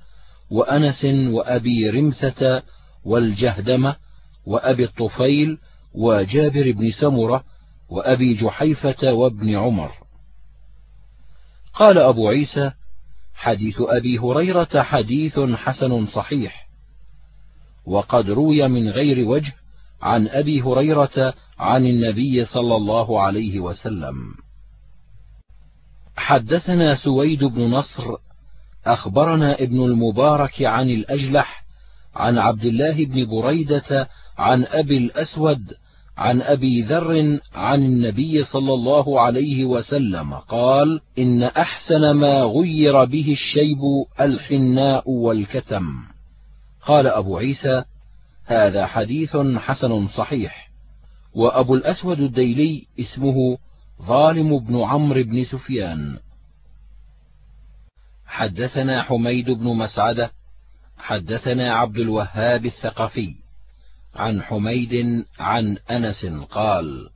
وأنس 0.52 1.06
وأبي 1.06 1.90
رمثة 1.90 2.64
والجهدمة 3.06 3.96
وأبي 4.46 4.84
الطفيل 4.84 5.58
وجابر 5.94 6.72
بن 6.72 6.92
سمرة 6.92 7.44
وأبي 7.90 8.34
جحيفة 8.34 9.14
وابن 9.14 9.56
عمر. 9.56 9.92
قال 11.74 11.98
أبو 11.98 12.28
عيسى 12.28 12.72
حديث 13.38 13.76
أبي 13.80 14.20
هريرة 14.20 14.82
حديث 14.82 15.40
حسن 15.40 16.08
صحيح. 16.08 16.68
وقد 17.86 18.30
روي 18.30 18.68
من 18.68 18.90
غير 18.90 19.28
وجه 19.28 19.54
عن 20.02 20.28
أبي 20.28 20.62
هريرة 20.62 21.34
عن 21.60 21.86
النبي 21.86 22.46
صلى 22.46 22.76
الله 22.76 23.22
عليه 23.22 23.60
وسلم. 23.60 24.34
حدثنا 26.18 26.96
سويد 26.96 27.44
بن 27.44 27.62
نصر 27.62 28.16
أخبرنا 28.86 29.54
ابن 29.62 29.86
المبارك 29.86 30.62
عن 30.62 30.90
الأجلح 30.90 31.64
عن 32.16 32.38
عبد 32.38 32.66
الله 32.66 33.06
بن 33.06 33.26
بريدة 33.26 34.10
عن 34.38 34.66
أبي 34.66 34.98
الأسود 34.98 35.74
عن 36.18 36.42
أبي 36.42 36.82
ذر 36.82 37.40
عن 37.56 37.86
النبي 37.86 38.44
صلى 38.44 38.74
الله 38.74 39.22
عليه 39.22 39.66
وسلم 39.66 40.34
قال 40.34 41.02
إن 41.20 41.44
أحسن 41.44 42.12
ما 42.12 42.44
غير 42.44 43.06
به 43.06 43.32
الشيب 43.32 43.80
الحناء 44.22 45.10
والكتم. 45.10 46.04
قال 46.82 47.08
أبو 47.08 47.38
عيسى 47.38 47.84
هذا 48.46 48.86
حديث 48.86 49.38
حسن 49.58 50.08
صحيح. 50.08 50.70
وأبو 51.34 51.76
الأسود 51.76 52.20
الديلي 52.20 52.86
اسمه 53.00 53.58
ظالم 54.02 54.60
بن 54.60 54.82
عمرو 54.82 55.24
بن 55.24 55.44
سفيان. 55.44 56.18
حدثنا 58.26 59.04
حميد 59.04 59.50
بن 59.50 59.66
مسعدة 59.66 60.32
حدثنا 60.98 61.74
عبد 61.74 61.98
الوهاب 61.98 62.66
الثقفي. 62.66 63.47
عن 64.18 64.42
حميد 64.42 65.26
عن 65.40 65.78
أنس 65.92 66.26
قال 66.50 67.10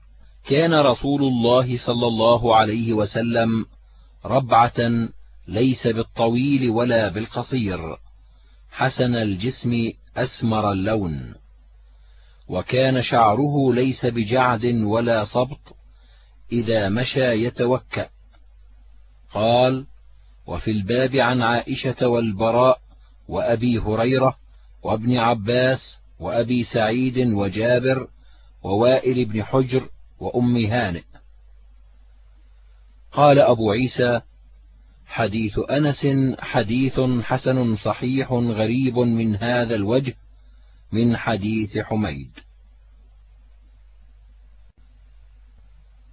كان 0.45 0.73
رسول 0.73 1.23
الله 1.23 1.77
صلى 1.85 2.07
الله 2.07 2.55
عليه 2.55 2.93
وسلم 2.93 3.65
ربعة 4.25 5.09
ليس 5.47 5.87
بالطويل 5.87 6.69
ولا 6.69 7.09
بالقصير 7.09 7.97
حسن 8.71 9.15
الجسم 9.15 9.91
أسمر 10.17 10.71
اللون. 10.71 11.33
وكان 12.47 13.01
شعره 13.01 13.73
ليس 13.73 14.05
بجعد 14.05 14.65
ولا 14.65 15.25
صبط 15.25 15.75
إذا 16.51 16.89
مشى 16.89 17.45
يتوكأ. 17.45 18.09
قال 19.33 19.85
وفي 20.47 20.71
الباب 20.71 21.15
عن 21.15 21.41
عائشة 21.41 22.07
والبراء 22.07 22.79
وأبي 23.27 23.79
هريرة 23.79 24.35
وابن 24.83 25.17
عباس 25.17 26.00
وأبي 26.21 26.63
سعيد 26.63 27.17
وجابر 27.17 28.07
ووائل 28.63 29.25
بن 29.25 29.43
حجر 29.43 29.89
وأم 30.19 30.65
هانئ. 30.65 31.03
قال 33.11 33.39
أبو 33.39 33.71
عيسى 33.71 34.21
حديث 35.05 35.59
أنس 35.59 36.07
حديث 36.39 36.99
حسن 37.21 37.75
صحيح 37.75 38.31
غريب 38.31 38.97
من 38.97 39.35
هذا 39.35 39.75
الوجه 39.75 40.13
من 40.91 41.17
حديث 41.17 41.77
حميد. 41.77 42.31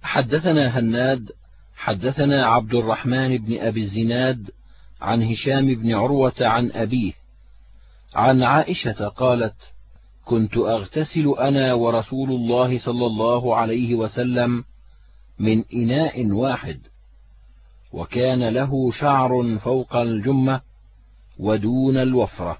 حدثنا 0.01 0.79
هناد 0.79 1.31
حدثنا 1.75 2.45
عبد 2.45 2.73
الرحمن 2.73 3.37
بن 3.37 3.59
أبي 3.59 3.83
الزناد 3.83 4.51
عن 5.01 5.23
هشام 5.23 5.75
بن 5.75 5.93
عروة 5.93 6.33
عن 6.41 6.71
أبيه 6.71 7.13
عن 8.15 8.43
عائشة 8.43 9.07
قالت 9.07 9.55
كنت 10.29 10.57
أغتسل 10.57 11.35
أنا 11.39 11.73
ورسول 11.73 12.29
الله 12.31 12.79
صلى 12.79 13.05
الله 13.05 13.55
عليه 13.55 13.95
وسلم 13.95 14.63
من 15.39 15.63
إناء 15.73 16.31
واحد 16.31 16.79
وكان 17.93 18.49
له 18.49 18.91
شعر 18.91 19.57
فوق 19.63 19.95
الجمة 19.95 20.61
ودون 21.39 21.97
الوفرة. 21.97 22.57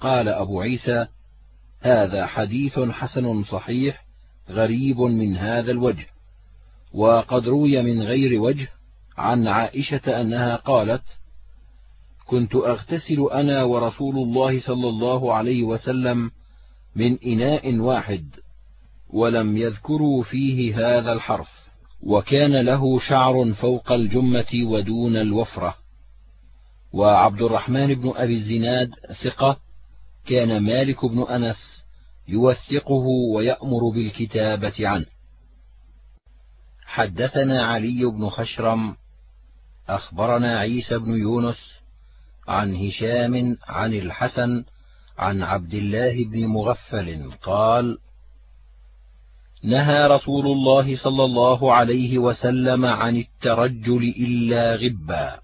قال 0.00 0.28
أبو 0.28 0.60
عيسى 0.60 1.06
هذا 1.80 2.26
حديث 2.26 2.78
حسن 2.78 3.44
صحيح 3.44 4.04
غريب 4.48 5.00
من 5.00 5.36
هذا 5.36 5.70
الوجه 5.70 6.06
وقد 6.94 7.48
روي 7.48 7.82
من 7.82 8.02
غير 8.02 8.40
وجه 8.40 8.68
عن 9.18 9.48
عائشة 9.48 10.20
أنها 10.20 10.56
قالت 10.56 11.02
كنت 12.30 12.54
أغتسل 12.54 13.28
أنا 13.32 13.62
ورسول 13.62 14.16
الله 14.16 14.60
صلى 14.60 14.88
الله 14.88 15.34
عليه 15.34 15.62
وسلم 15.62 16.30
من 16.96 17.18
إناء 17.26 17.76
واحد 17.76 18.24
ولم 19.10 19.56
يذكروا 19.56 20.22
فيه 20.22 20.76
هذا 20.76 21.12
الحرف 21.12 21.48
وكان 22.02 22.60
له 22.60 23.00
شعر 23.00 23.52
فوق 23.52 23.92
الجمة 23.92 24.64
ودون 24.64 25.16
الوفرة. 25.16 25.74
وعبد 26.92 27.42
الرحمن 27.42 27.94
بن 27.94 28.12
أبي 28.16 28.34
الزناد 28.34 28.90
ثقة 29.24 29.56
كان 30.26 30.62
مالك 30.62 31.04
بن 31.04 31.22
أنس 31.22 31.84
يوثقه 32.28 33.06
ويأمر 33.34 33.88
بالكتابة 33.94 34.88
عنه. 34.88 35.06
حدثنا 36.84 37.66
علي 37.66 38.04
بن 38.04 38.28
خشرم 38.28 38.96
أخبرنا 39.88 40.58
عيسى 40.58 40.98
بن 40.98 41.10
يونس 41.10 41.79
عن 42.48 42.76
هشام 42.76 43.56
عن 43.68 43.94
الحسن 43.94 44.64
عن 45.18 45.42
عبد 45.42 45.74
الله 45.74 46.24
بن 46.24 46.46
مغفل 46.46 47.32
قال 47.42 47.98
نهى 49.62 50.06
رسول 50.06 50.46
الله 50.46 50.96
صلى 50.96 51.24
الله 51.24 51.74
عليه 51.74 52.18
وسلم 52.18 52.86
عن 52.86 53.16
الترجل 53.16 54.02
إلا 54.02 54.76
غبا. 54.76 55.40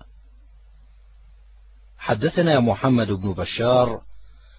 حدثنا 1.99 2.61
محمد 2.61 3.13
بن 3.13 3.33
بشار 3.33 4.03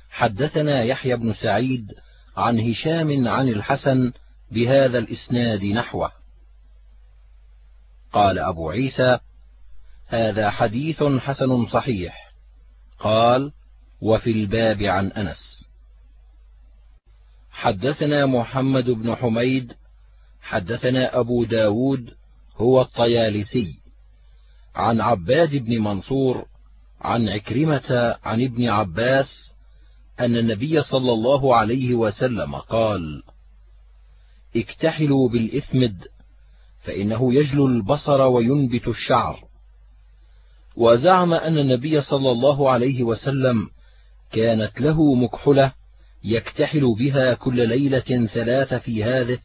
حدثنا 0.10 0.84
يحيى 0.84 1.16
بن 1.16 1.34
سعيد 1.34 1.92
عن 2.38 2.60
هشام 2.60 3.28
عن 3.28 3.48
الحسن 3.48 4.12
بهذا 4.52 4.98
الإسناد 4.98 5.64
نحوه. 5.64 6.12
قال 8.12 8.40
أبو 8.40 8.70
عيسى 8.70 9.20
هذا 10.08 10.50
حديث 10.50 11.04
حسن 11.04 11.66
صحيح. 11.66 12.27
قال 13.00 13.52
وفي 14.02 14.32
الباب 14.32 14.84
عن 14.84 15.08
أنس 15.08 15.66
حدثنا 17.52 18.26
محمد 18.26 18.90
بن 18.90 19.16
حميد 19.16 19.74
حدثنا 20.42 21.20
أبو 21.20 21.44
داود 21.44 22.14
هو 22.58 22.82
الطيالسي 22.82 23.80
عن 24.76 25.02
عباد 25.02 25.56
بن 25.56 25.80
منصور 25.80 26.46
عن 27.02 27.30
عكرمة 27.30 28.18
عن 28.24 28.44
ابن 28.44 28.70
عباس 28.70 29.52
أن 30.20 30.38
النبي 30.38 30.84
صلى 30.84 31.12
الله 31.12 31.56
عليه 31.56 31.96
وسلم 31.96 32.56
قال: 32.56 33.24
اكتحلوا 34.56 35.30
بالإثمد 35.30 36.08
فإنه 36.84 37.34
يجلو 37.34 37.68
البصر 37.68 38.22
وينبت 38.22 38.88
الشعر. 38.88 39.47
وزعم 40.78 41.34
أن 41.34 41.58
النبي 41.58 42.02
صلى 42.02 42.32
الله 42.32 42.70
عليه 42.72 43.04
وسلم 43.04 43.70
كانت 44.32 44.82
له 44.82 45.16
مكحلة 45.16 45.74
يكتحل 46.24 46.96
بها 47.00 47.34
كل 47.34 47.68
ليلة 47.68 48.28
ثلاث 48.34 48.74
في 48.74 49.04
هذه 49.04 49.40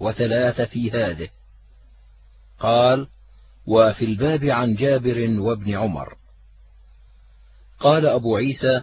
وثلاث 0.00 0.60
في 0.60 0.90
هذه. 0.90 1.28
قال: 2.60 3.06
وفي 3.66 4.04
الباب 4.04 4.44
عن 4.44 4.74
جابر 4.74 5.40
وابن 5.40 5.74
عمر. 5.74 6.14
قال 7.80 8.06
أبو 8.06 8.36
عيسى: 8.36 8.82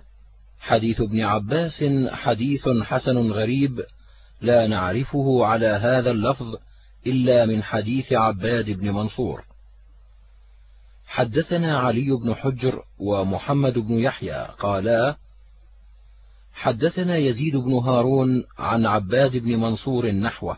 حديث 0.59 1.01
ابن 1.01 1.21
عباس 1.21 1.83
حديث 2.09 2.61
حسن 2.83 3.17
غريب 3.31 3.85
لا 4.41 4.67
نعرفه 4.67 5.45
على 5.45 5.67
هذا 5.67 6.11
اللفظ 6.11 6.55
إلا 7.07 7.45
من 7.45 7.63
حديث 7.63 8.13
عباد 8.13 8.69
بن 8.69 8.91
منصور. 8.91 9.52
حدثنا 11.13 11.77
علي 11.77 12.11
بن 12.11 12.35
حجر 12.35 12.83
ومحمد 12.99 13.73
بن 13.73 13.93
يحيى 13.93 14.47
قالا: 14.59 15.17
حدثنا 16.53 17.17
يزيد 17.17 17.55
بن 17.55 17.73
هارون 17.73 18.43
عن 18.57 18.85
عباد 18.85 19.37
بن 19.37 19.55
منصور 19.55 20.11
نحوه، 20.11 20.57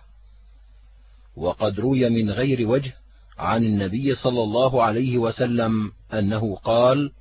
وقد 1.36 1.80
روي 1.80 2.10
من 2.10 2.32
غير 2.32 2.68
وجه 2.68 2.94
عن 3.38 3.64
النبي 3.64 4.16
صلى 4.16 4.44
الله 4.44 4.84
عليه 4.84 5.18
وسلم 5.18 5.92
أنه 6.14 6.56
قال: 6.56 7.12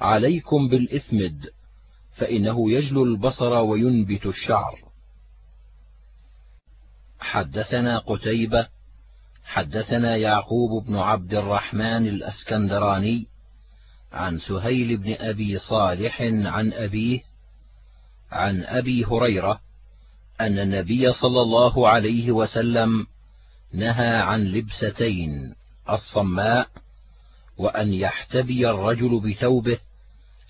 عليكم 0.00 0.68
بالإثمد 0.68 1.46
فإنه 2.16 2.70
يجلو 2.70 3.04
البصر 3.04 3.52
وينبت 3.52 4.26
الشعر. 4.26 4.78
حدثنا 7.20 7.98
قتيبة 7.98 8.75
حدثنا 9.46 10.16
يعقوب 10.16 10.84
بن 10.84 10.96
عبد 10.96 11.34
الرحمن 11.34 12.08
الأسكندراني 12.08 13.26
عن 14.12 14.38
سهيل 14.38 14.96
بن 14.96 15.16
أبي 15.18 15.58
صالح 15.58 16.22
عن 16.22 16.72
أبيه 16.72 17.20
عن 18.32 18.64
أبي 18.64 19.04
هريرة 19.04 19.60
أن 20.40 20.58
النبي 20.58 21.12
صلى 21.12 21.40
الله 21.40 21.88
عليه 21.88 22.32
وسلم 22.32 23.06
نهى 23.72 24.16
عن 24.16 24.44
لبستين 24.44 25.54
الصماء 25.90 26.68
وأن 27.58 27.92
يحتبي 27.92 28.70
الرجل 28.70 29.20
بثوبه 29.20 29.78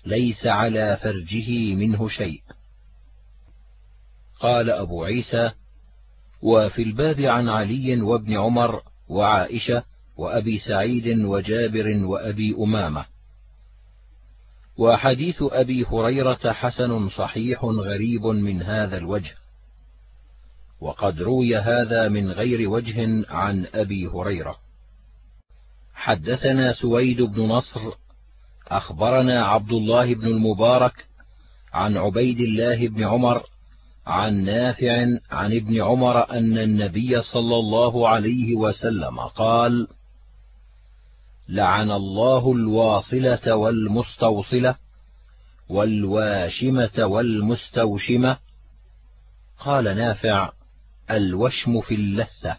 ليس 0.05 0.47
على 0.47 0.99
فرجه 1.03 1.75
منه 1.75 2.09
شيء. 2.09 2.41
قال 4.39 4.69
أبو 4.69 5.03
عيسى 5.03 5.51
وفي 6.41 6.81
الباب 6.83 7.19
عن 7.19 7.49
علي 7.49 8.01
وابن 8.01 8.37
عمر 8.37 8.81
وعائشة 9.09 9.83
وأبي 10.17 10.59
سعيد 10.59 11.19
وجابر 11.25 12.05
وأبي 12.05 12.55
أمامة. 12.55 13.05
وحديث 14.77 15.35
أبي 15.41 15.85
هريرة 15.85 16.51
حسن 16.51 17.09
صحيح 17.09 17.63
غريب 17.63 18.25
من 18.25 18.63
هذا 18.63 18.97
الوجه. 18.97 19.35
وقد 20.81 21.21
روي 21.21 21.57
هذا 21.57 22.07
من 22.07 22.31
غير 22.31 22.69
وجه 22.69 23.25
عن 23.29 23.65
أبي 23.73 24.07
هريرة. 24.07 24.57
حدثنا 25.93 26.73
سويد 26.73 27.21
بن 27.21 27.41
نصر 27.41 27.91
أخبرنا 28.67 29.45
عبد 29.45 29.71
الله 29.71 30.15
بن 30.15 30.27
المبارك 30.27 31.07
عن 31.73 31.97
عبيد 31.97 32.39
الله 32.39 32.87
بن 32.87 33.03
عمر 33.03 33.43
عن 34.07 34.45
نافع 34.45 35.05
عن 35.31 35.53
ابن 35.55 35.81
عمر 35.81 36.31
أن 36.31 36.57
النبي 36.57 37.21
صلى 37.21 37.55
الله 37.55 38.09
عليه 38.09 38.55
وسلم 38.55 39.19
قال: 39.19 39.87
لعن 41.49 41.91
الله 41.91 42.51
الواصلة 42.51 43.55
والمستوصلة 43.55 44.75
والواشمة 45.69 47.05
والمستوشمة 47.05 48.37
قال 49.59 49.83
نافع 49.83 50.51
الوشم 51.11 51.81
في 51.81 51.95
اللثة 51.95 52.57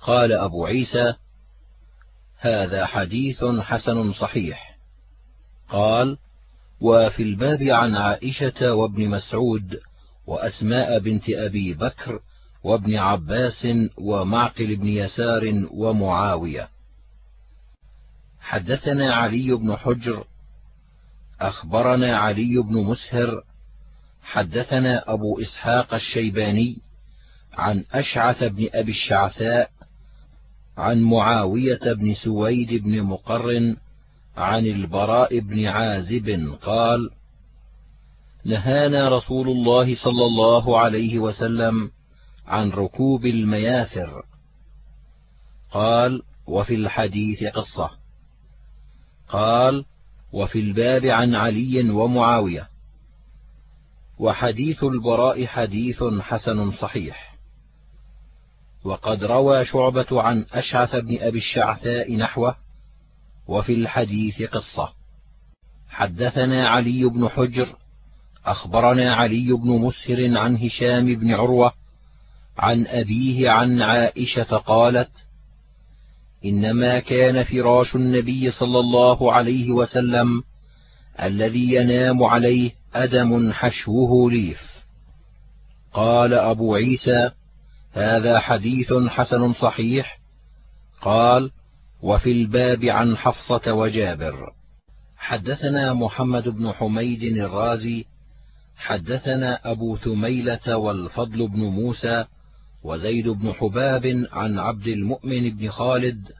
قال 0.00 0.32
أبو 0.32 0.66
عيسى 0.66 1.14
هذا 2.38 2.86
حديث 2.86 3.44
حسن 3.44 4.12
صحيح 4.12 4.78
قال 5.68 6.18
وفي 6.80 7.22
الباب 7.22 7.62
عن 7.62 7.96
عائشة 7.96 8.74
وابن 8.74 9.08
مسعود 9.08 9.80
وأسماء 10.26 10.98
بنت 10.98 11.24
أبي 11.28 11.74
بكر 11.74 12.20
وابن 12.64 12.96
عباس 12.96 13.66
ومعقل 13.96 14.76
بن 14.76 14.86
يسار 14.88 15.66
ومعاوية. 15.70 16.68
حدثنا 18.40 19.14
علي 19.14 19.54
بن 19.54 19.76
حجر 19.76 20.24
أخبرنا 21.40 22.16
علي 22.18 22.62
بن 22.62 22.74
مسهر 22.74 23.42
حدثنا 24.22 25.12
أبو 25.12 25.40
إسحاق 25.40 25.94
الشيباني 25.94 26.78
عن 27.54 27.84
أشعث 27.92 28.44
بن 28.44 28.68
أبي 28.74 28.90
الشعثاء 28.90 29.70
عن 30.78 31.02
معاوية 31.02 31.92
بن 31.92 32.14
سويد 32.14 32.82
بن 32.82 33.02
مقرن 33.02 33.76
عن 34.38 34.66
البراء 34.66 35.40
بن 35.40 35.66
عازب 35.66 36.56
قال 36.62 37.10
نهانا 38.44 39.08
رسول 39.08 39.48
الله 39.48 39.96
صلى 39.96 40.26
الله 40.26 40.78
عليه 40.78 41.18
وسلم 41.18 41.90
عن 42.46 42.70
ركوب 42.70 43.26
المياثر 43.26 44.22
قال 45.70 46.22
وفي 46.46 46.74
الحديث 46.74 47.44
قصة. 47.44 47.90
قال 49.28 49.84
وفي 50.32 50.60
الباب 50.60 51.04
عن 51.04 51.34
علي 51.34 51.90
ومعاوية. 51.90 52.68
وحديث 54.18 54.84
البراء 54.84 55.46
حديث 55.46 56.04
حسن 56.20 56.72
صحيح. 56.72 57.34
وقد 58.84 59.24
روى 59.24 59.64
شعبة 59.64 60.22
عن 60.22 60.46
أشعث 60.52 60.96
بن 60.96 61.18
أبي 61.20 61.38
الشعثاء 61.38 62.16
نحوه 62.16 62.67
وفي 63.48 63.72
الحديث 63.72 64.42
قصة. 64.42 64.92
حدثنا 65.88 66.68
علي 66.68 67.04
بن 67.04 67.28
حجر 67.28 67.76
أخبرنا 68.46 69.14
علي 69.14 69.52
بن 69.52 69.70
مسهر 69.70 70.38
عن 70.38 70.56
هشام 70.56 71.14
بن 71.14 71.34
عروة 71.34 71.72
عن 72.58 72.86
أبيه 72.86 73.50
عن 73.50 73.82
عائشة 73.82 74.56
قالت 74.56 75.10
إنما 76.44 77.00
كان 77.00 77.44
فراش 77.44 77.94
النبي 77.94 78.50
صلى 78.50 78.78
الله 78.78 79.32
عليه 79.32 79.72
وسلم 79.72 80.42
الذي 81.22 81.74
ينام 81.74 82.22
عليه 82.22 82.72
أدم 82.94 83.52
حشوه 83.52 84.30
ليف. 84.30 84.60
قال 85.92 86.34
أبو 86.34 86.74
عيسى 86.74 87.30
هذا 87.92 88.38
حديث 88.38 88.92
حسن 88.92 89.52
صحيح. 89.52 90.18
قال 91.02 91.50
وفي 92.02 92.32
الباب 92.32 92.84
عن 92.84 93.16
حفصة 93.16 93.74
وجابر 93.74 94.52
حدثنا 95.16 95.94
محمد 95.94 96.48
بن 96.48 96.72
حميد 96.72 97.22
الرازي 97.22 98.04
حدثنا 98.76 99.70
أبو 99.70 99.96
ثميلة 99.96 100.76
والفضل 100.76 101.48
بن 101.48 101.60
موسى 101.60 102.24
وزيد 102.82 103.28
بن 103.28 103.52
حباب 103.52 104.26
عن 104.32 104.58
عبد 104.58 104.86
المؤمن 104.86 105.56
بن 105.56 105.70
خالد 105.70 106.32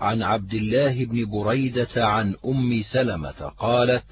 عن 0.00 0.22
عبد 0.22 0.54
الله 0.54 1.04
بن 1.04 1.30
بريدة 1.30 2.06
عن 2.06 2.34
أم 2.46 2.82
سلمة 2.92 3.50
قالت: 3.58 4.06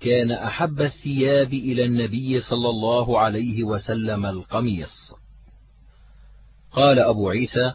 كان 0.00 0.30
أحب 0.30 0.80
الثياب 0.80 1.52
إلى 1.52 1.84
النبي 1.84 2.40
صلى 2.40 2.68
الله 2.68 3.18
عليه 3.18 3.64
وسلم 3.64 4.26
القميص. 4.26 5.12
قال 6.72 6.98
أبو 6.98 7.30
عيسى: 7.30 7.72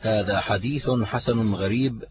هذا 0.00 0.40
حديث 0.40 0.90
حسن 0.90 1.54
غريب 1.54 2.04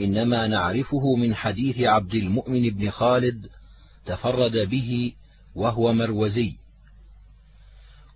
إنما 0.00 0.46
نعرفه 0.46 1.14
من 1.14 1.34
حديث 1.34 1.80
عبد 1.80 2.14
المؤمن 2.14 2.70
بن 2.70 2.90
خالد 2.90 3.46
تفرد 4.06 4.68
به 4.70 5.12
وهو 5.54 5.92
مروزي. 5.92 6.56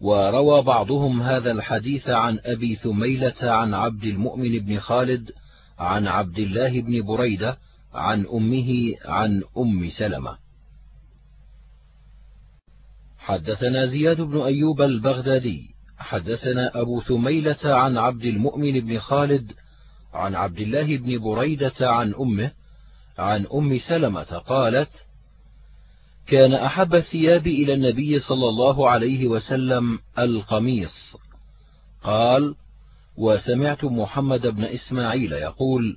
وروى 0.01 0.63
بعضهم 0.63 1.23
هذا 1.23 1.51
الحديث 1.51 2.09
عن 2.09 2.39
أبي 2.45 2.77
ثميلة 2.77 3.35
عن 3.43 3.75
عبد 3.75 4.05
المؤمن 4.05 4.59
بن 4.59 4.79
خالد 4.79 5.31
عن 5.79 6.07
عبد 6.07 6.39
الله 6.39 6.81
بن 6.81 7.03
بريدة 7.03 7.59
عن 7.95 8.27
أمه 8.27 8.95
عن 9.05 9.43
أم 9.59 9.91
سلمة. 9.99 10.39
حدثنا 13.19 13.87
زياد 13.87 14.21
بن 14.21 14.41
أيوب 14.41 14.83
البغدادي 14.83 15.78
حدثنا 15.99 16.81
أبو 16.81 17.01
ثميلة 17.01 17.59
عن 17.65 17.99
عبد 17.99 18.25
المؤمن 18.25 18.81
بن 18.81 18.99
خالد 18.99 19.53
عن 20.15 20.35
عبد 20.35 20.59
الله 20.59 20.97
بن 20.97 21.19
بريدة 21.19 21.75
عن 21.81 22.15
أمه 22.15 22.51
عن 23.19 23.47
أم 23.55 23.79
سلمة 23.79 24.23
قالت 24.23 24.91
كان 26.27 26.55
أحب 26.55 26.95
الثياب 26.95 27.47
إلى 27.47 27.75
النبي 27.75 28.21
صلى 28.21 28.49
الله 28.49 28.91
عليه 28.91 29.27
وسلم 29.27 29.99
القميص. 30.19 31.17
قال 32.03 32.55
وسمعت 33.17 33.85
محمد 33.85 34.47
بن 34.47 34.65
إسماعيل 34.65 35.33
يقول 35.33 35.97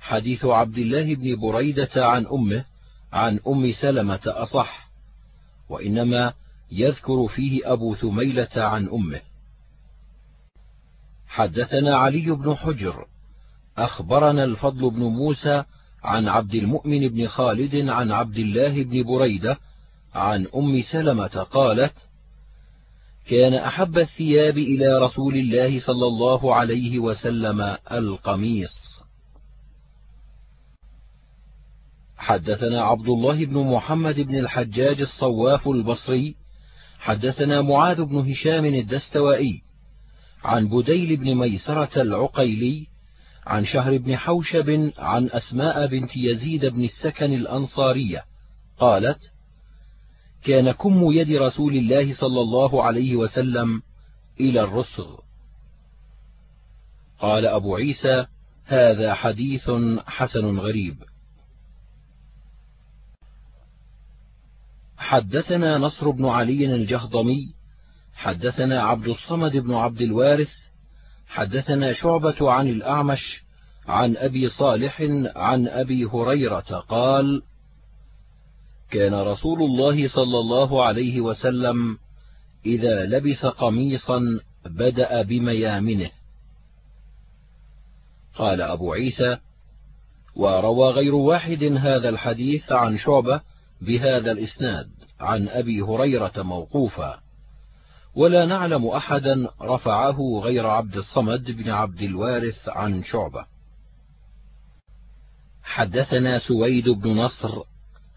حديث 0.00 0.44
عبد 0.44 0.78
الله 0.78 1.14
بن 1.14 1.40
بريدة 1.40 2.06
عن 2.06 2.26
أمه 2.26 2.64
عن 3.12 3.40
أم 3.48 3.72
سلمة 3.72 4.20
أصح 4.26 4.88
وإنما 5.68 6.32
يذكر 6.72 7.28
فيه 7.28 7.72
أبو 7.72 7.94
ثميلة 7.94 8.48
عن 8.56 8.88
أمه. 8.88 9.20
حدثنا 11.26 11.96
علي 11.96 12.30
بن 12.30 12.54
حجر 12.54 13.06
أخبرنا 13.76 14.44
الفضل 14.44 14.90
بن 14.90 15.02
موسى 15.02 15.64
عن 16.04 16.28
عبد 16.28 16.54
المؤمن 16.54 17.08
بن 17.08 17.26
خالد 17.26 17.88
عن 17.88 18.10
عبد 18.10 18.36
الله 18.36 18.84
بن 18.84 19.02
بريدة 19.02 19.58
عن 20.14 20.46
أم 20.56 20.82
سلمة 20.92 21.26
قالت 21.26 21.94
كان 23.26 23.54
أحب 23.54 23.98
الثياب 23.98 24.58
إلى 24.58 24.98
رسول 24.98 25.34
الله 25.34 25.80
صلى 25.80 26.06
الله 26.06 26.54
عليه 26.54 26.98
وسلم 26.98 27.76
القميص. 27.92 29.00
حدثنا 32.16 32.82
عبد 32.82 33.08
الله 33.08 33.44
بن 33.44 33.58
محمد 33.58 34.20
بن 34.20 34.38
الحجاج 34.38 35.00
الصواف 35.00 35.68
البصري 35.68 36.43
حدثنا 37.04 37.62
معاذ 37.62 38.04
بن 38.04 38.30
هشام 38.30 38.64
الدستوائي 38.64 39.62
عن 40.44 40.68
بديل 40.68 41.16
بن 41.16 41.34
ميسرة 41.34 42.02
العقيلي 42.02 42.86
عن 43.46 43.64
شهر 43.64 43.98
بن 43.98 44.16
حوشب 44.16 44.92
عن 44.98 45.28
أسماء 45.32 45.86
بنت 45.86 46.16
يزيد 46.16 46.66
بن 46.66 46.84
السكن 46.84 47.34
الأنصارية 47.34 48.24
قالت 48.78 49.18
كان 50.44 50.70
كم 50.70 51.12
يد 51.12 51.30
رسول 51.30 51.76
الله 51.76 52.14
صلى 52.14 52.40
الله 52.40 52.82
عليه 52.82 53.16
وسلم 53.16 53.82
إلى 54.40 54.60
الرسغ. 54.60 55.16
قال 57.18 57.46
أبو 57.46 57.76
عيسى 57.76 58.26
هذا 58.64 59.14
حديث 59.14 59.70
حسن 60.06 60.58
غريب. 60.58 60.96
حدثنا 65.04 65.78
نصر 65.78 66.10
بن 66.10 66.26
علي 66.26 66.74
الجهضمي 66.74 67.54
حدثنا 68.14 68.82
عبد 68.82 69.06
الصمد 69.06 69.56
بن 69.56 69.74
عبد 69.74 70.00
الوارث 70.00 70.50
حدثنا 71.26 71.92
شعبة 71.92 72.50
عن 72.52 72.68
الأعمش 72.68 73.44
عن 73.86 74.16
أبي 74.16 74.50
صالح 74.50 75.00
عن 75.36 75.68
أبي 75.68 76.04
هريرة 76.04 76.84
قال: 76.88 77.42
كان 78.90 79.14
رسول 79.14 79.62
الله 79.62 80.08
صلى 80.08 80.38
الله 80.38 80.84
عليه 80.84 81.20
وسلم 81.20 81.98
إذا 82.66 83.04
لبس 83.04 83.46
قميصا 83.46 84.20
بدأ 84.66 85.22
بميامنه. 85.22 86.10
قال 88.34 88.60
أبو 88.60 88.92
عيسى: 88.92 89.36
وروى 90.36 90.90
غير 90.90 91.14
واحد 91.14 91.64
هذا 91.64 92.08
الحديث 92.08 92.72
عن 92.72 92.98
شعبة 92.98 93.53
بهذا 93.80 94.32
الإسناد 94.32 94.88
عن 95.20 95.48
أبي 95.48 95.80
هريرة 95.82 96.32
موقوفا. 96.36 97.24
ولا 98.14 98.46
نعلم 98.46 98.86
أحدا 98.86 99.48
رفعه 99.62 100.40
غير 100.44 100.66
عبد 100.66 100.96
الصمد 100.96 101.44
بن 101.44 101.70
عبد 101.70 102.00
الوارث 102.02 102.68
عن 102.68 103.04
شعبة 103.04 103.46
حدثنا 105.62 106.38
سويد 106.38 106.88
بن 106.88 107.10
نصر 107.10 107.62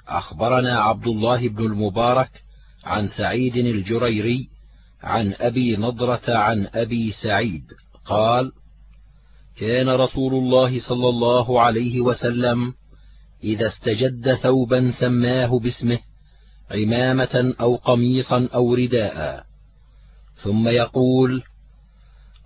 أخبرنا 0.07 0.79
عبد 0.79 1.07
الله 1.07 1.49
بن 1.49 1.65
المبارك 1.65 2.29
عن 2.83 3.07
سعيد 3.07 3.55
الجريري 3.55 4.49
عن 5.03 5.33
أبي 5.33 5.77
نضرة 5.77 6.21
عن 6.27 6.67
أبي 6.73 7.11
سعيد 7.11 7.63
قال 8.05 8.51
كان 9.59 9.89
رسول 9.89 10.33
الله 10.33 10.81
صلى 10.81 11.09
الله 11.09 11.61
عليه 11.61 12.01
وسلم 12.01 12.73
إذا 13.43 13.67
استجد 13.67 14.33
ثوبا 14.33 14.91
سماه 14.99 15.59
باسمه 15.59 15.99
عمامة 16.71 17.55
أو 17.61 17.75
قميصا 17.75 18.49
أو 18.53 18.73
رداء. 18.73 19.45
ثم 20.43 20.67
يقول 20.67 21.43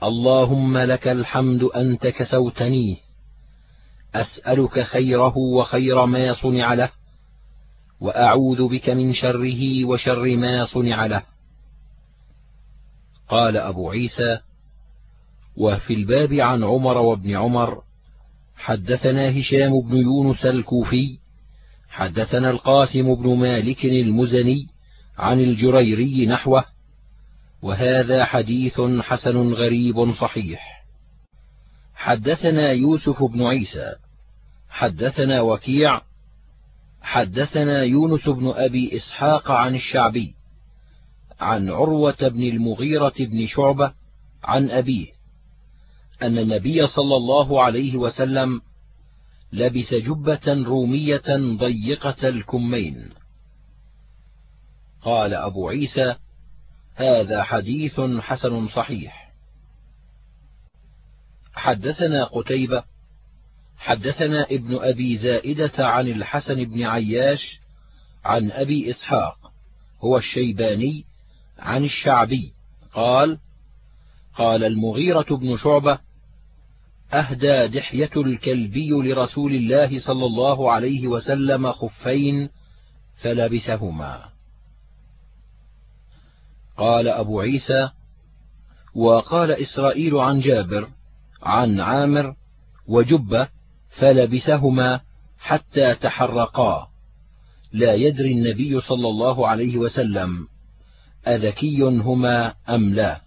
اللهم 0.04 0.78
لك 0.78 1.08
الحمد 1.08 1.64
أنت 1.64 2.08
كسوتنيه 2.08 2.98
أسألك 4.16 4.80
خيره 4.82 5.38
وخير 5.38 6.06
ما 6.06 6.34
صنع 6.34 6.74
له 6.74 6.90
وأعوذ 8.02 8.68
بك 8.68 8.90
من 8.90 9.14
شره 9.14 9.86
وشر 9.86 10.38
ما 10.38 10.66
صنع 10.66 11.06
له. 11.06 11.24
قال 13.30 13.58
أبو 13.58 13.90
عيسى 13.92 14.40
وفي 15.58 15.94
الباب 15.94 16.34
عن 16.34 16.64
عمر 16.64 16.98
وابن 16.98 17.36
عمر 17.36 17.84
حدثنا 18.62 19.40
هشام 19.40 19.82
بن 19.82 19.98
يونس 19.98 20.46
الكوفي 20.46 21.18
حدثنا 21.90 22.50
القاسم 22.50 23.16
بن 23.16 23.36
مالك 23.36 23.86
المزني 23.86 24.68
عن 25.18 25.40
الجريري 25.40 26.26
نحوه 26.26 26.66
وهذا 27.62 28.26
حديث 28.26 28.82
حسن 29.00 29.54
غريب 29.54 30.14
صحيح. 30.16 30.84
حدثنا 31.96 32.72
يوسف 32.72 33.24
بن 33.24 33.44
عيسى 33.44 33.96
حدثنا 34.70 35.42
وكيع 35.42 36.02
حدثنا 37.02 37.84
يونس 37.84 38.30
بن 38.30 38.48
أبي 38.56 38.98
إسحاق 38.98 39.52
عن 39.52 39.76
الشعبي 39.76 40.36
عن 41.40 41.70
عروة 41.70 42.28
بن 42.28 42.44
المغيرة 42.44 43.14
بن 43.20 43.48
شعبة 43.48 43.94
عن 44.44 44.70
أبيه. 44.70 45.21
أن 46.22 46.38
النبي 46.38 46.88
صلى 46.88 47.16
الله 47.16 47.64
عليه 47.64 47.98
وسلم 47.98 48.62
لبس 49.54 49.94
جبة 49.94 50.64
رومية 50.64 51.58
ضيقة 51.58 52.30
الكمين. 52.30 53.10
قال 55.02 55.34
أبو 55.34 55.70
عيسى 55.70 56.16
هذا 56.96 57.44
حديث 57.44 58.00
حسن 58.00 58.68
صحيح. 58.68 59.32
حدثنا 61.54 62.24
قتيبة 62.24 62.84
حدثنا 63.78 64.44
ابن 64.44 64.76
أبي 64.76 65.18
زائدة 65.18 65.88
عن 65.88 66.08
الحسن 66.08 66.64
بن 66.64 66.84
عياش 66.84 67.60
عن 68.26 68.52
أبي 68.52 68.92
إسحاق 68.92 69.52
هو 70.04 70.18
الشيباني 70.18 71.06
عن 71.60 71.84
الشعبي 71.84 72.54
قال 72.94 73.38
قال 74.36 74.64
المغيرة 74.64 75.26
بن 75.36 75.58
شعبة 75.58 76.00
أهدى 77.14 77.68
دحية 77.68 78.10
الكلبي 78.18 78.90
لرسول 78.90 79.56
الله 79.56 80.00
صلى 80.00 80.26
الله 80.26 80.72
عليه 80.72 81.08
وسلم 81.08 81.72
خفين 81.72 82.50
فلبسهما. 83.22 84.26
قال 86.78 87.08
أبو 87.08 87.40
عيسى 87.40 87.90
وقال 88.96 89.52
إسرائيل 89.52 90.16
عن 90.16 90.40
جابر 90.40 90.88
عن 91.44 91.80
عامر 91.80 92.36
وجبة 92.88 93.48
فلبسهما 93.90 95.02
حتى 95.40 95.96
تحرقا. 95.96 96.88
لا 97.74 97.94
يدري 97.94 98.32
النبي 98.32 98.82
صلى 98.82 99.08
الله 99.08 99.48
عليه 99.48 99.78
وسلم 99.78 100.48
أذكي 101.28 101.84
هما 101.84 102.54
أم 102.70 102.94
لا. 102.94 103.22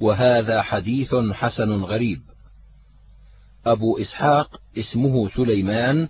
وهذا 0.00 0.62
حديث 0.62 1.14
حسن 1.14 1.82
غريب. 1.82 2.33
أبو 3.66 3.98
إسحاق 3.98 4.60
اسمه 4.78 5.28
سليمان 5.28 6.08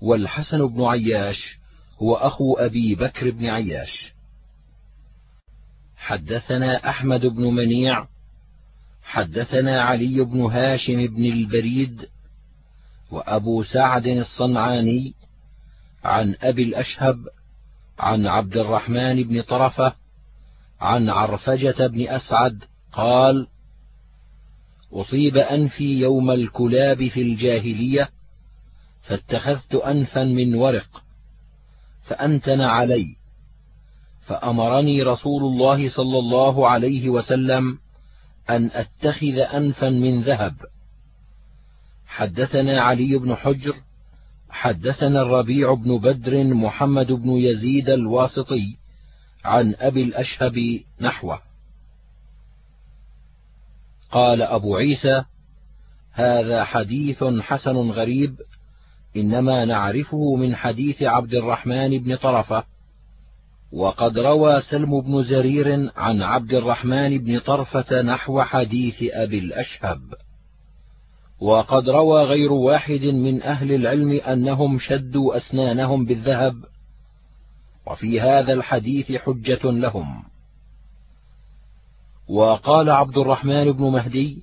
والحسن 0.00 0.66
بن 0.66 0.84
عياش 0.84 1.58
هو 2.02 2.14
أخو 2.14 2.54
أبي 2.54 2.94
بكر 2.94 3.30
بن 3.30 3.46
عياش. 3.46 4.12
حدثنا 5.96 6.88
أحمد 6.88 7.26
بن 7.26 7.42
منيع 7.42 8.06
حدثنا 9.02 9.82
علي 9.82 10.24
بن 10.24 10.40
هاشم 10.40 11.06
بن 11.06 11.24
البريد 11.24 12.08
وأبو 13.10 13.62
سعد 13.62 14.06
الصنعاني 14.06 15.14
عن 16.04 16.36
أبي 16.42 16.62
الأشهب 16.62 17.16
عن 17.98 18.26
عبد 18.26 18.56
الرحمن 18.56 19.22
بن 19.22 19.42
طرفة 19.42 19.94
عن 20.80 21.10
عرفجة 21.10 21.86
بن 21.86 22.08
أسعد 22.08 22.64
قال 22.92 23.46
أصيب 24.92 25.36
أنفي 25.36 26.00
يوم 26.00 26.30
الكلاب 26.30 27.08
في 27.08 27.22
الجاهلية 27.22 28.08
فاتخذت 29.02 29.74
أنفا 29.74 30.24
من 30.24 30.54
ورق 30.54 31.02
فأنتن 32.06 32.60
علي 32.60 33.16
فأمرني 34.26 35.02
رسول 35.02 35.42
الله 35.42 35.88
صلى 35.88 36.18
الله 36.18 36.68
عليه 36.68 37.08
وسلم 37.08 37.78
أن 38.50 38.70
أتخذ 38.72 39.38
أنفا 39.38 39.90
من 39.90 40.22
ذهب. 40.22 40.54
حدثنا 42.06 42.80
علي 42.80 43.18
بن 43.18 43.34
حجر 43.34 43.74
حدثنا 44.50 45.22
الربيع 45.22 45.74
بن 45.74 45.98
بدر 45.98 46.44
محمد 46.44 47.12
بن 47.12 47.30
يزيد 47.30 47.90
الواسطي 47.90 48.76
عن 49.44 49.74
أبي 49.78 50.02
الأشهب 50.02 50.80
نحوه. 51.00 51.51
قال 54.12 54.42
أبو 54.42 54.76
عيسى 54.76 55.24
هذا 56.12 56.64
حديث 56.64 57.24
حسن 57.24 57.76
غريب 57.76 58.36
إنما 59.16 59.64
نعرفه 59.64 60.34
من 60.34 60.56
حديث 60.56 61.02
عبد 61.02 61.34
الرحمن 61.34 61.98
بن 61.98 62.16
طرفة 62.16 62.64
وقد 63.72 64.18
روى 64.18 64.62
سلم 64.70 65.00
بن 65.00 65.22
زرير 65.22 65.90
عن 65.96 66.22
عبد 66.22 66.54
الرحمن 66.54 67.18
بن 67.18 67.38
طرفة 67.38 68.02
نحو 68.02 68.42
حديث 68.42 68.94
أبي 69.02 69.38
الأشهب. 69.38 70.00
وقد 71.40 71.88
روى 71.88 72.24
غير 72.24 72.52
واحد 72.52 73.04
من 73.04 73.42
أهل 73.42 73.72
العلم 73.72 74.10
أنهم 74.10 74.78
شدوا 74.78 75.36
أسنانهم 75.36 76.04
بالذهب 76.04 76.54
وفي 77.86 78.20
هذا 78.20 78.52
الحديث 78.52 79.12
حجة 79.12 79.60
لهم. 79.64 80.24
وقال 82.32 82.90
عبد 82.90 83.18
الرحمن 83.18 83.72
بن 83.72 83.84
مهدي 83.84 84.42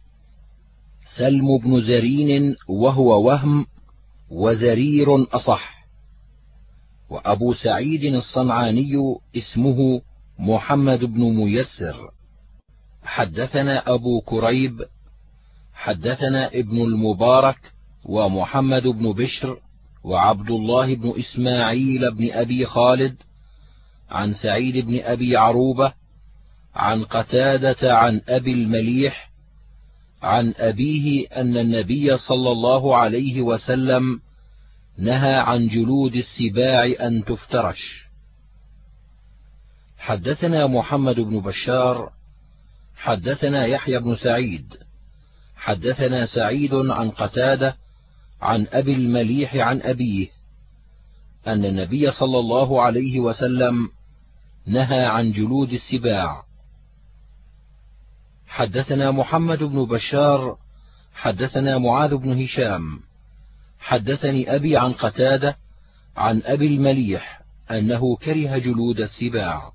سلم 1.17 1.57
بن 1.57 1.81
زرين 1.81 2.55
وهو 2.67 3.27
وهم 3.27 3.65
وزرير 4.31 5.35
أصح. 5.35 5.85
وأبو 7.09 7.53
سعيد 7.53 8.03
الصنعاني 8.03 8.93
اسمه 9.37 10.01
محمد 10.39 10.99
بن 11.05 11.21
ميسر. 11.21 12.11
حدثنا 13.03 13.93
أبو 13.93 14.21
كريب 14.21 14.81
حدثنا 15.73 16.47
ابن 16.47 16.81
المبارك 16.81 17.59
ومحمد 18.05 18.83
بن 18.87 19.13
بشر 19.13 19.57
وعبد 20.03 20.49
الله 20.51 20.95
بن 20.95 21.13
إسماعيل 21.19 22.11
بن 22.15 22.31
أبي 22.31 22.65
خالد 22.65 23.15
عن 24.09 24.33
سعيد 24.33 24.85
بن 24.85 24.99
أبي 24.99 25.37
عروبة 25.37 25.98
عن 26.75 27.03
قتادة 27.03 27.95
عن 27.97 28.21
أبي 28.27 28.53
المليح 28.53 29.29
عن 30.21 30.53
أبيه 30.57 31.27
أن 31.27 31.57
النبي 31.57 32.17
صلى 32.17 32.51
الله 32.51 32.97
عليه 32.97 33.41
وسلم 33.41 34.19
نهى 34.97 35.33
عن 35.33 35.67
جلود 35.67 36.15
السباع 36.15 36.85
أن 36.99 37.25
تفترش. 37.25 38.09
حدثنا 39.97 40.67
محمد 40.67 41.19
بن 41.19 41.39
بشار 41.39 42.11
حدثنا 42.95 43.65
يحيى 43.65 43.99
بن 43.99 44.15
سعيد 44.15 44.73
حدثنا 45.55 46.25
سعيد 46.25 46.73
عن 46.73 47.11
قتادة 47.11 47.75
عن 48.41 48.67
أبي 48.71 48.93
المليح 48.93 49.55
عن 49.55 49.81
أبيه 49.81 50.27
أن 51.47 51.65
النبي 51.65 52.11
صلى 52.11 52.39
الله 52.39 52.81
عليه 52.81 53.19
وسلم 53.19 53.89
نهى 54.65 55.05
عن 55.05 55.31
جلود 55.31 55.73
السباع. 55.73 56.48
حدثنا 58.49 59.11
محمد 59.11 59.63
بن 59.63 59.85
بشار 59.85 60.57
حدثنا 61.13 61.77
معاذ 61.77 62.15
بن 62.15 62.43
هشام. 62.43 62.99
حدثني 63.79 64.55
أبي 64.55 64.77
عن 64.77 64.93
قتادة 64.93 65.55
عن 66.17 66.41
أبي 66.45 66.67
المليح 66.67 67.41
أنه 67.71 68.15
كره 68.15 68.57
جلود 68.57 68.99
السباع. 68.99 69.71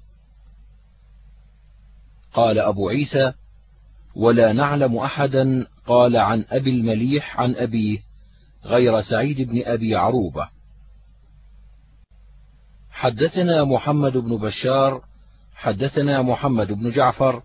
قال 2.33 2.59
أبو 2.59 2.89
عيسى 2.89 3.33
ولا 4.15 4.53
نعلم 4.53 4.97
أحدا 4.97 5.67
قال 5.87 6.17
عن 6.17 6.45
أبي 6.51 6.71
المليح 6.71 7.41
عن 7.41 7.55
أبيه 7.55 7.99
غير 8.65 9.03
سعيد 9.03 9.41
بن 9.41 9.63
أبي 9.65 9.97
عروبة. 9.97 10.49
حدثنا 12.91 13.65
محمد 13.65 14.17
بن 14.17 14.37
بشار 14.37 15.03
حدثنا 15.55 16.23
محمد 16.23 16.73
بن 16.73 16.91
جعفر 16.91 17.43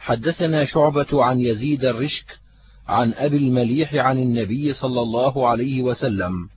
حدثنا 0.00 0.64
شعبة 0.64 1.24
عن 1.24 1.40
يزيد 1.40 1.84
الرشك 1.84 2.40
عن 2.88 3.12
أبي 3.12 3.36
المليح 3.36 3.94
عن 3.94 4.18
النبي 4.18 4.72
صلى 4.72 5.00
الله 5.00 5.48
عليه 5.48 5.82
وسلم 5.82 6.48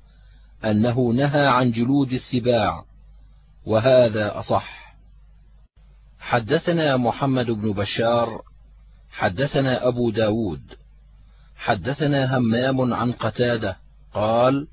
أنه 0.66 1.00
نهى 1.00 1.48
عن 1.48 1.72
جلود 1.72 2.14
السباع 2.14 2.84
وهذا 3.66 4.40
أصح. 4.40 4.96
حدثنا 6.20 6.98
محمد 6.98 7.52
بن 7.52 7.74
بشار 7.74 8.42
حدثنا 9.12 9.88
أبو 9.88 10.10
داود 10.10 10.62
حدثنا 11.56 12.38
همام 12.38 12.94
عن 12.94 13.12
قتادة 13.12 13.78
قال 14.14 14.68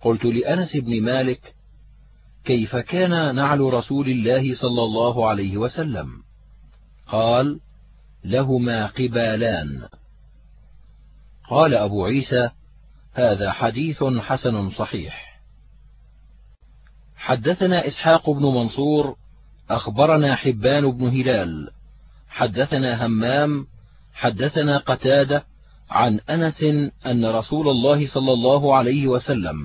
قلت 0.00 0.24
لأنس 0.24 0.76
بن 0.76 1.02
مالك 1.02 1.54
كيف 2.44 2.76
كان 2.76 3.34
نعل 3.34 3.60
رسول 3.60 4.08
الله 4.08 4.54
صلى 4.54 4.82
الله 4.82 5.28
عليه 5.28 5.56
وسلم؟ 5.56 6.08
قال 7.06 7.60
لهما 8.24 8.86
قبالان. 8.86 9.88
قال 11.50 11.74
أبو 11.74 12.04
عيسى 12.04 12.50
هذا 13.14 13.52
حديث 13.52 14.04
حسن 14.04 14.70
صحيح. 14.70 15.40
حدثنا 17.16 17.86
إسحاق 17.86 18.30
بن 18.30 18.42
منصور 18.42 19.16
أخبرنا 19.70 20.34
حبان 20.34 20.90
بن 20.90 21.08
هلال. 21.08 21.70
حدثنا 22.28 23.06
همام. 23.06 23.66
حدثنا 24.14 24.78
قتادة 24.78 25.44
عن 25.90 26.20
أنس 26.30 26.62
أن 27.06 27.24
رسول 27.26 27.68
الله 27.68 28.08
صلى 28.08 28.32
الله 28.32 28.76
عليه 28.76 29.06
وسلم 29.06 29.56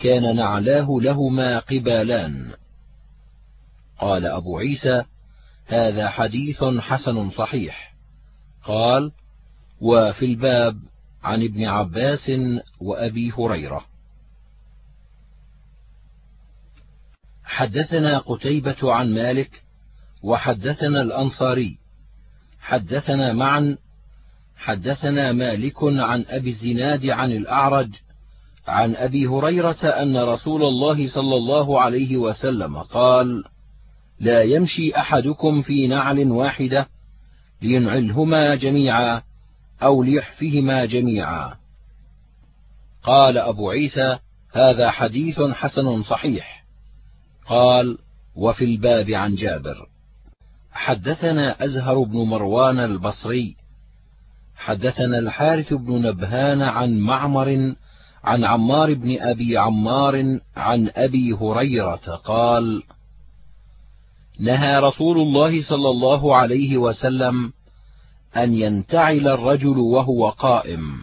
كان 0.00 0.36
نعلاه 0.36 0.88
لهما 0.90 1.58
قبالان. 1.58 2.52
قال 3.98 4.26
أبو 4.26 4.58
عيسى 4.58 5.04
هذا 5.72 6.08
حديث 6.08 6.64
حسن 6.64 7.30
صحيح. 7.30 7.94
قال 8.64 9.12
وفي 9.80 10.24
الباب 10.24 10.76
عن 11.22 11.42
ابن 11.42 11.64
عباس 11.64 12.30
وأبي 12.80 13.32
هريرة. 13.38 13.84
حدثنا 17.44 18.18
قتيبة 18.18 18.92
عن 18.92 19.14
مالك 19.14 19.62
وحدثنا 20.22 21.02
الأنصاري. 21.02 21.78
حدثنا 22.60 23.32
معا 23.32 23.76
حدثنا 24.56 25.32
مالك 25.32 25.76
عن 25.82 26.24
أبي 26.28 26.50
الزناد 26.50 27.06
عن 27.06 27.32
الأعرج 27.32 27.90
عن 28.66 28.96
أبي 28.96 29.26
هريرة 29.26 29.84
أن 29.84 30.16
رسول 30.16 30.62
الله 30.62 31.10
صلى 31.10 31.36
الله 31.36 31.80
عليه 31.80 32.16
وسلم 32.16 32.78
قال 32.78 33.44
لا 34.22 34.42
يمشي 34.42 34.96
أحدكم 34.96 35.62
في 35.62 35.86
نعل 35.86 36.30
واحدة 36.30 36.88
لينعلهما 37.62 38.54
جميعا 38.54 39.22
أو 39.82 40.02
ليحفهما 40.02 40.84
جميعا. 40.84 41.54
قال 43.02 43.38
أبو 43.38 43.70
عيسى 43.70 44.18
هذا 44.52 44.90
حديث 44.90 45.40
حسن 45.40 46.02
صحيح. 46.02 46.64
قال 47.46 47.98
وفي 48.36 48.64
الباب 48.64 49.10
عن 49.10 49.34
جابر. 49.34 49.86
حدثنا 50.72 51.64
أزهر 51.64 52.02
بن 52.02 52.18
مروان 52.18 52.78
البصري. 52.78 53.56
حدثنا 54.56 55.18
الحارث 55.18 55.72
بن 55.72 56.02
نبهان 56.02 56.62
عن 56.62 56.98
معمر 56.98 57.74
عن 58.24 58.44
عمار 58.44 58.94
بن 58.94 59.16
أبي 59.20 59.58
عمار 59.58 60.38
عن 60.56 60.90
أبي 60.96 61.32
هريرة 61.32 62.20
قال 62.24 62.82
نهى 64.40 64.78
رسول 64.78 65.18
الله 65.18 65.62
صلى 65.62 65.90
الله 65.90 66.36
عليه 66.36 66.76
وسلم 66.76 67.52
أن 68.36 68.54
ينتعل 68.54 69.28
الرجل 69.28 69.78
وهو 69.78 70.28
قائم. 70.28 71.02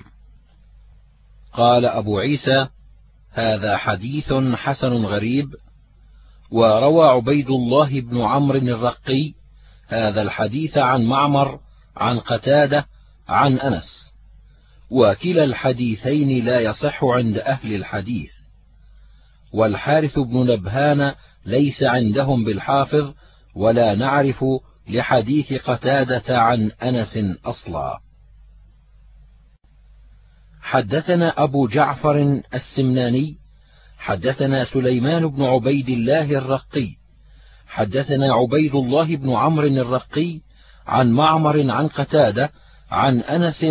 قال 1.53 1.85
أبو 1.85 2.19
عيسى 2.19 2.67
هذا 3.31 3.77
حديث 3.77 4.33
حسن 4.33 5.05
غريب. 5.05 5.55
وروى 6.51 7.07
عبيد 7.07 7.49
الله 7.49 8.01
بن 8.01 8.21
عمرو 8.21 8.57
الرقي 8.57 9.33
هذا 9.87 10.21
الحديث 10.21 10.77
عن 10.77 11.03
معمر 11.03 11.59
عن 11.97 12.19
قتادة 12.19 12.85
عن 13.27 13.57
أنس. 13.57 14.13
وكلا 14.91 15.43
الحديثين 15.43 16.45
لا 16.45 16.59
يصح 16.59 17.03
عند 17.03 17.37
أهل 17.37 17.75
الحديث. 17.75 18.31
والحارث 19.53 20.19
بن 20.19 20.51
نبهان 20.51 21.15
ليس 21.45 21.83
عندهم 21.83 22.43
بالحافظ 22.43 23.13
ولا 23.55 23.95
نعرف 23.95 24.45
لحديث 24.89 25.53
قتادة 25.53 26.39
عن 26.39 26.71
أنس 26.71 27.17
أصلا. 27.45 27.99
حدثنا 30.61 31.43
أبو 31.43 31.67
جعفر 31.67 32.41
السمناني 32.53 33.37
حدثنا 33.97 34.65
سليمان 34.65 35.27
بن 35.27 35.43
عبيد 35.43 35.89
الله 35.89 36.37
الرقي 36.37 36.89
حدثنا 37.67 38.33
عبيد 38.33 38.75
الله 38.75 39.15
بن 39.15 39.29
عمرو 39.29 39.67
الرقي 39.67 40.41
عن 40.87 41.11
معمر 41.11 41.71
عن 41.71 41.87
قتادة 41.87 42.49
عن 42.91 43.19
أنس 43.19 43.63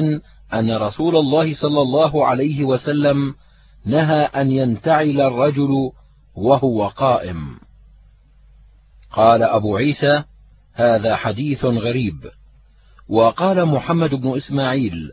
أن 0.55 0.77
رسول 0.77 1.17
الله 1.17 1.55
صلى 1.55 1.83
الله 1.83 2.27
عليه 2.27 2.65
وسلم 2.65 3.35
نهى 3.85 4.25
أن 4.25 4.51
ينتعل 4.51 5.21
الرجل 5.21 5.91
وهو 6.39 6.89
قائم. 6.89 7.59
قال 9.13 9.43
أبو 9.43 9.77
عيسى 9.77 10.25
هذا 10.75 11.17
حديث 11.17 11.65
غريب. 11.65 12.31
وقال 13.09 13.67
محمد 13.67 14.15
بن 14.15 14.37
إسماعيل 14.37 15.11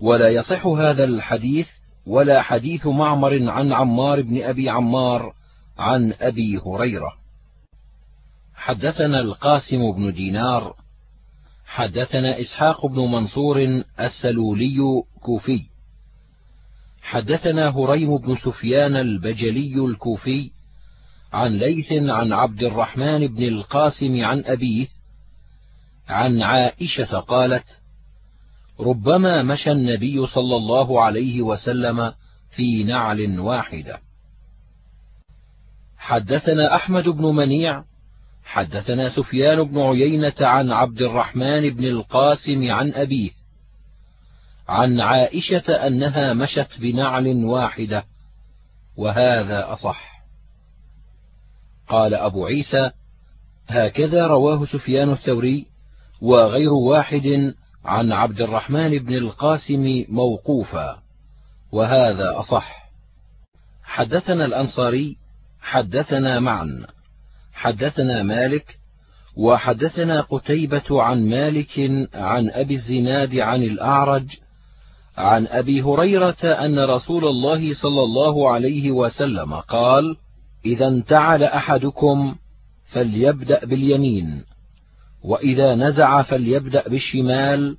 ولا 0.00 0.28
يصح 0.28 0.66
هذا 0.66 1.04
الحديث 1.04 1.68
ولا 2.06 2.42
حديث 2.42 2.86
معمر 2.86 3.50
عن 3.50 3.72
عمار 3.72 4.22
بن 4.22 4.42
أبي 4.42 4.70
عمار 4.70 5.32
عن 5.78 6.12
أبي 6.20 6.58
هريرة. 6.58 7.12
حدثنا 8.54 9.20
القاسم 9.20 9.92
بن 9.92 10.12
دينار 10.12 10.74
حدثنا 11.66 12.40
إسحاق 12.40 12.86
بن 12.86 13.00
منصور 13.00 13.82
السلولي 14.00 15.02
كوفي. 15.22 15.75
حدثنا 17.06 17.68
هريم 17.68 18.18
بن 18.18 18.36
سفيان 18.36 18.96
البجلي 18.96 19.84
الكوفي 19.84 20.50
عن 21.32 21.52
ليث 21.52 21.92
عن 21.92 22.32
عبد 22.32 22.62
الرحمن 22.62 23.26
بن 23.26 23.42
القاسم 23.42 24.24
عن 24.24 24.42
أبيه 24.44 24.86
عن 26.08 26.42
عائشة 26.42 27.20
قالت 27.20 27.64
ربما 28.80 29.42
مشى 29.42 29.72
النبي 29.72 30.26
صلى 30.26 30.56
الله 30.56 31.02
عليه 31.02 31.42
وسلم 31.42 32.12
في 32.56 32.84
نعل 32.84 33.40
واحدة. 33.40 33.98
حدثنا 35.98 36.74
أحمد 36.74 37.04
بن 37.04 37.24
منيع 37.24 37.84
حدثنا 38.44 39.10
سفيان 39.10 39.62
بن 39.62 39.78
عيينة 39.80 40.34
عن 40.40 40.72
عبد 40.72 41.02
الرحمن 41.02 41.70
بن 41.70 41.84
القاسم 41.84 42.70
عن 42.70 42.92
أبيه 42.92 43.30
عن 44.68 45.00
عائشة 45.00 45.86
أنها 45.86 46.32
مشت 46.32 46.68
بنعل 46.78 47.44
واحدة 47.44 48.04
وهذا 48.96 49.72
أصح. 49.72 50.16
قال 51.88 52.14
أبو 52.14 52.46
عيسى 52.46 52.90
هكذا 53.68 54.26
رواه 54.26 54.64
سفيان 54.64 55.12
الثوري 55.12 55.66
وغير 56.20 56.72
واحد 56.72 57.54
عن 57.84 58.12
عبد 58.12 58.40
الرحمن 58.40 58.98
بن 58.98 59.14
القاسم 59.14 60.04
موقوفا 60.08 60.98
وهذا 61.72 62.40
أصح. 62.40 62.86
حدثنا 63.84 64.44
الأنصاري 64.44 65.16
حدثنا 65.60 66.40
معا 66.40 66.86
حدثنا 67.52 68.22
مالك 68.22 68.78
وحدثنا 69.36 70.20
قتيبة 70.20 71.02
عن 71.02 71.28
مالك 71.28 71.78
عن 72.14 72.50
أبي 72.50 72.74
الزناد 72.74 73.36
عن 73.38 73.62
الأعرج 73.62 74.26
عن 75.16 75.46
أبي 75.46 75.82
هريرة 75.82 76.44
أن 76.44 76.78
رسول 76.78 77.24
الله 77.24 77.74
صلى 77.74 78.02
الله 78.02 78.50
عليه 78.50 78.90
وسلم 78.90 79.54
قال: 79.54 80.16
إذا 80.64 80.88
انتعل 80.88 81.42
أحدكم 81.42 82.36
فليبدأ 82.92 83.64
باليمين، 83.64 84.44
وإذا 85.24 85.74
نزع 85.74 86.22
فليبدأ 86.22 86.88
بالشمال، 86.88 87.76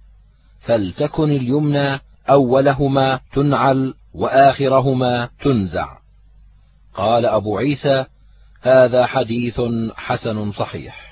فلتكن 0.59 1.31
اليمنى 1.31 1.99
أولهما 2.29 3.19
تنعل 3.33 3.93
وآخرهما 4.13 5.29
تنزع. 5.43 5.97
قال 6.95 7.25
أبو 7.25 7.57
عيسى: 7.57 8.05
هذا 8.61 9.05
حديث 9.05 9.61
حسن 9.95 10.51
صحيح 10.51 11.07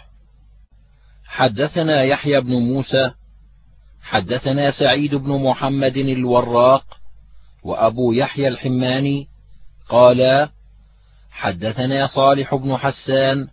حدثنا 1.26 2.04
يحيى 2.04 2.42
بن 2.42 2.52
موسى 2.52 3.12
حدثنا 4.06 4.72
سعيد 4.72 5.16
بن 5.16 5.32
محمد 5.32 5.98
الوراق 5.98 6.84
وأبو 7.64 8.12
يحيى 8.12 8.48
الحماني 8.48 9.28
قالا 9.90 10.50
حدثنا 11.32 12.08
صالح 12.08 12.56
بن 12.56 12.78
حسان 12.78 13.48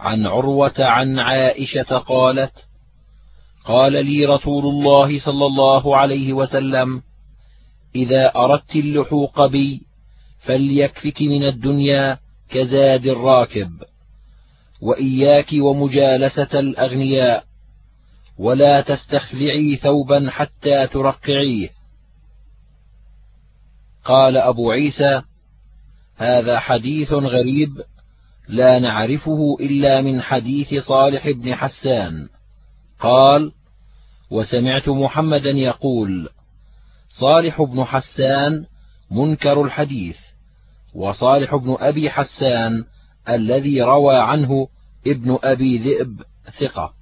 عن 0.00 0.26
عروة 0.26 0.74
عن 0.78 1.18
عائشة 1.18 1.98
قالت 1.98 2.52
قال 3.64 3.92
لي 3.92 4.24
رسول 4.26 4.64
الله 4.64 5.20
صلى 5.20 5.46
الله 5.46 5.96
عليه 5.96 6.32
وسلم 6.32 7.02
إذا 7.94 8.32
أردت 8.36 8.76
اللحوق 8.76 9.46
بي 9.46 9.82
فليكفك 10.44 11.22
من 11.22 11.44
الدنيا 11.44 12.18
كزاد 12.50 13.06
الراكب 13.06 13.70
وإياك 14.80 15.46
ومجالسة 15.52 16.60
الأغنياء. 16.60 17.44
ولا 18.38 18.80
تستخلعي 18.80 19.76
ثوبا 19.76 20.30
حتى 20.30 20.86
ترقعيه. 20.86 21.68
قال 24.04 24.36
أبو 24.36 24.70
عيسى 24.70 25.22
هذا 26.16 26.58
حديث 26.58 27.12
غريب 27.12 27.82
لا 28.48 28.78
نعرفه 28.78 29.56
إلا 29.60 30.00
من 30.00 30.22
حديث 30.22 30.74
صالح 30.84 31.30
بن 31.30 31.54
حسان. 31.54 32.28
قال 33.00 33.52
وسمعت 34.30 34.88
محمدا 34.88 35.50
يقول 35.50 36.28
صالح 37.20 37.62
بن 37.62 37.84
حسان 37.84 38.64
منكر 39.10 39.62
الحديث 39.62 40.16
وصالح 40.94 41.56
بن 41.56 41.76
أبي 41.80 42.10
حسان 42.10 42.84
الذي 43.28 43.82
روى 43.82 44.16
عنه 44.16 44.68
ابن 45.06 45.38
أبي 45.42 45.78
ذئب 45.78 46.22
ثقة. 46.60 47.01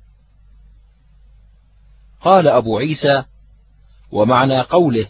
قال 2.20 2.48
أبو 2.48 2.78
عيسى 2.78 3.24
ومعنى 4.12 4.60
قوله 4.60 5.06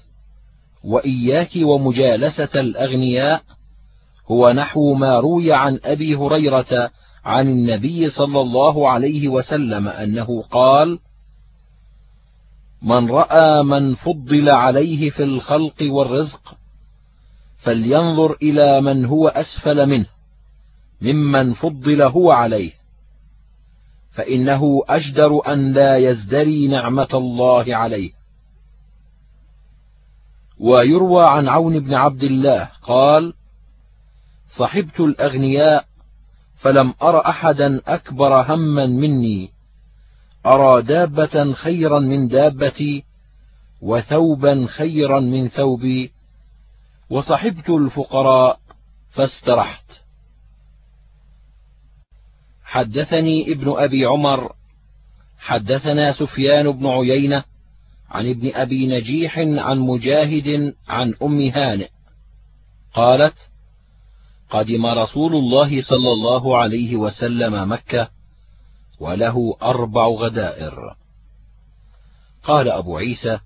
وإياك 0.84 1.50
ومجالسة 1.56 2.60
الأغنياء 2.60 3.42
هو 4.30 4.46
نحو 4.54 4.94
ما 4.94 5.20
روي 5.20 5.52
عن 5.52 5.80
أبي 5.84 6.14
هريرة 6.14 6.90
عن 7.24 7.48
النبي 7.48 8.10
صلى 8.10 8.40
الله 8.40 8.90
عليه 8.90 9.28
وسلم 9.28 9.88
أنه 9.88 10.42
قال 10.42 10.98
من 12.82 13.10
رأى 13.10 13.62
من 13.62 13.94
فضل 13.94 14.48
عليه 14.48 15.10
في 15.10 15.22
الخلق 15.22 15.74
والرزق 15.82 16.56
فلينظر 17.58 18.36
إلى 18.42 18.80
من 18.80 19.04
هو 19.04 19.28
أسفل 19.28 19.86
منه 19.88 20.06
ممن 21.00 21.54
فضل 21.54 22.02
هو 22.02 22.32
عليه. 22.32 22.79
فإنه 24.10 24.82
أجدر 24.88 25.52
أن 25.52 25.72
لا 25.72 25.96
يزدري 25.96 26.68
نعمة 26.68 27.08
الله 27.14 27.76
عليه. 27.76 28.12
ويروى 30.58 31.24
عن 31.26 31.48
عون 31.48 31.80
بن 31.80 31.94
عبد 31.94 32.24
الله 32.24 32.70
قال 32.82 33.34
صحبت 34.56 35.00
الأغنياء 35.00 35.84
فلم 36.58 36.94
أر 37.02 37.26
أحدا 37.28 37.80
أكبر 37.86 38.54
هما 38.54 38.86
مني. 38.86 39.50
أرى 40.46 40.82
دابة 40.82 41.52
خيرا 41.52 41.98
من 41.98 42.28
دابتي 42.28 43.04
وثوبا 43.82 44.66
خيرا 44.66 45.20
من 45.20 45.48
ثوبي. 45.48 46.12
وصحبت 47.10 47.70
الفقراء 47.70 48.60
فاسترحت. 49.10 49.99
حدثني 52.70 53.52
ابن 53.52 53.72
أبي 53.76 54.04
عمر 54.04 54.52
حدثنا 55.38 56.12
سفيان 56.12 56.70
بن 56.70 56.86
عيينة 56.86 57.44
عن 58.10 58.30
ابن 58.30 58.50
أبي 58.54 58.86
نجيح 58.86 59.38
عن 59.38 59.78
مجاهد 59.78 60.74
عن 60.88 61.14
أم 61.22 61.40
هانئ 61.40 61.88
قالت 62.94 63.34
قدم 64.50 64.86
رسول 64.86 65.34
الله 65.34 65.82
صلى 65.82 66.12
الله 66.12 66.58
عليه 66.58 66.96
وسلم 66.96 67.72
مكة 67.72 68.08
وله 69.00 69.56
أربع 69.62 70.06
غدائر. 70.06 70.96
قال 72.44 72.68
أبو 72.68 72.96
عيسى 72.96 73.38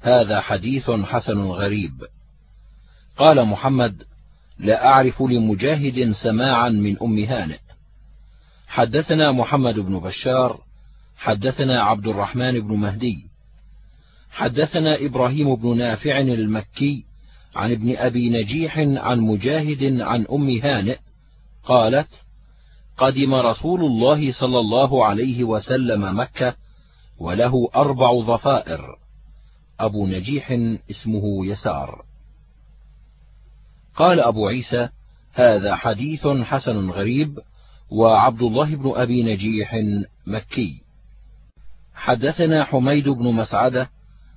هذا 0.00 0.40
حديث 0.40 0.90
حسن 0.90 1.42
غريب. 1.42 1.92
قال 3.16 3.44
محمد 3.44 4.02
لا 4.58 4.86
أعرف 4.86 5.22
لمجاهد 5.22 6.12
سماعا 6.12 6.68
من 6.68 6.96
أم 7.02 7.18
هانئ. 7.18 7.69
حدثنا 8.70 9.32
محمد 9.32 9.74
بن 9.74 9.98
بشار 9.98 10.60
حدثنا 11.16 11.82
عبد 11.82 12.06
الرحمن 12.06 12.60
بن 12.60 12.74
مهدي 12.74 13.26
حدثنا 14.30 15.06
إبراهيم 15.06 15.54
بن 15.54 15.76
نافع 15.76 16.18
المكي 16.18 17.04
عن 17.56 17.72
ابن 17.72 17.96
أبي 17.96 18.30
نجيح 18.30 18.78
عن 18.78 19.20
مجاهد 19.20 20.00
عن 20.00 20.26
أم 20.32 20.48
هانئ 20.58 20.98
قالت 21.64 22.08
قدم 22.98 23.34
رسول 23.34 23.84
الله 23.84 24.32
صلى 24.32 24.58
الله 24.58 25.06
عليه 25.06 25.44
وسلم 25.44 26.20
مكة 26.20 26.54
وله 27.18 27.68
أربع 27.76 28.20
ظفائر 28.20 28.96
أبو 29.80 30.06
نجيح 30.06 30.50
اسمه 30.90 31.46
يسار. 31.46 32.04
قال 33.96 34.20
أبو 34.20 34.48
عيسى 34.48 34.88
هذا 35.32 35.76
حديث 35.76 36.26
حسن 36.26 36.90
غريب 36.90 37.38
وعبد 37.90 38.42
الله 38.42 38.76
بن 38.76 38.92
أبي 38.94 39.22
نجيح 39.22 39.76
مكي. 40.26 40.82
حدثنا 41.94 42.64
حميد 42.64 43.08
بن 43.08 43.32
مسعدة 43.34 43.90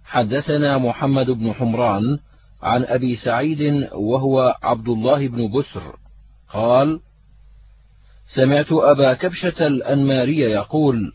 حدثنا 0.06 0.78
محمد 0.78 1.30
بن 1.30 1.54
حمران 1.54 2.20
عن 2.64 2.84
أبي 2.84 3.16
سعيد 3.16 3.89
وهو 3.93 4.58
عبد 4.64 4.89
الله 4.89 5.28
بن 5.28 5.51
بسر 5.51 5.95
قال 6.49 6.99
سمعت 8.36 8.72
أبا 8.72 9.14
كبشة 9.14 9.68
الأنماري 9.68 10.39
يقول 10.39 11.14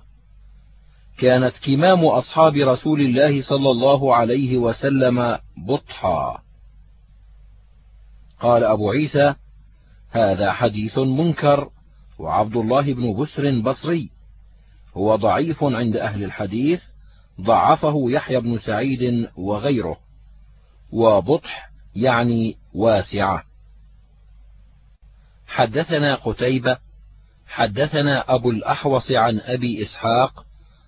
كانت 1.18 1.52
كمام 1.64 2.04
أصحاب 2.04 2.54
رسول 2.54 3.00
الله 3.00 3.42
صلى 3.42 3.70
الله 3.70 4.16
عليه 4.16 4.58
وسلم 4.58 5.38
بطحا. 5.68 6.42
قال 8.40 8.64
أبو 8.64 8.90
عيسى 8.90 9.34
هذا 10.10 10.52
حديث 10.52 10.98
منكر. 10.98 11.70
وعبد 12.18 12.56
الله 12.56 12.94
بن 12.94 13.22
بسر 13.22 13.60
بصري 13.60 14.10
هو 14.96 15.16
ضعيف 15.16 15.64
عند 15.64 15.96
أهل 15.96 16.24
الحديث 16.24 16.80
ضعفه 17.40 18.04
يحيى 18.10 18.40
بن 18.40 18.58
سعيد 18.58 19.28
وغيره. 19.36 19.96
وبطح 20.92 21.70
يعني 21.96 22.56
واسعة. 22.74 23.42
حدثنا 25.46 26.14
قتيبة 26.14 26.78
حدثنا 27.46 28.34
أبو 28.34 28.50
الأحوص 28.50 29.10
عن 29.10 29.40
أبي 29.40 29.82
إسحاق 29.82 30.44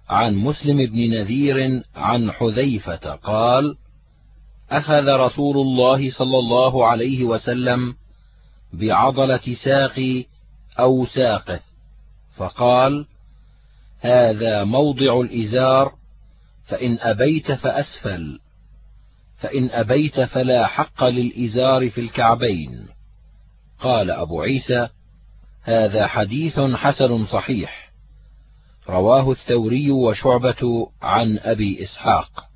عن 0.09 0.35
مسلم 0.35 0.87
بن 0.87 1.11
نذير 1.11 1.83
عن 1.97 2.33
حذيفة 2.33 3.15
قال 3.15 3.77
أخذ 4.71 5.09
رسول 5.09 5.57
الله 5.57 6.11
صلى 6.11 6.39
الله 6.39 6.87
عليه 6.87 7.25
وسلم 7.25 7.95
بعضلة 8.73 9.55
ساقي 9.65 10.25
أو 10.79 11.07
ساقه. 11.07 11.61
فقال 12.37 13.07
هذا 14.01 14.65
موضع 14.65 15.21
الإزار 15.21 15.93
فإن 16.67 16.99
أبيت 17.01 17.53
فأسفل. 17.53 18.41
فإن 19.39 19.71
أبيت 19.71 20.21
فلا 20.21 20.67
حق 20.67 21.05
للإزار 21.05 21.91
في 21.91 22.01
الكعبين. 22.01 22.89
قال 23.81 24.11
أبو 24.11 24.43
عيسى 24.43 24.89
هذا 25.63 26.07
حديث 26.07 26.61
حسن 26.61 27.27
صحيح. 27.27 27.91
رواه 28.89 29.31
الثوري 29.33 29.91
وشعبة 29.91 30.91
عن 31.03 31.39
أبي 31.39 31.85
إسحاق. 31.85 32.51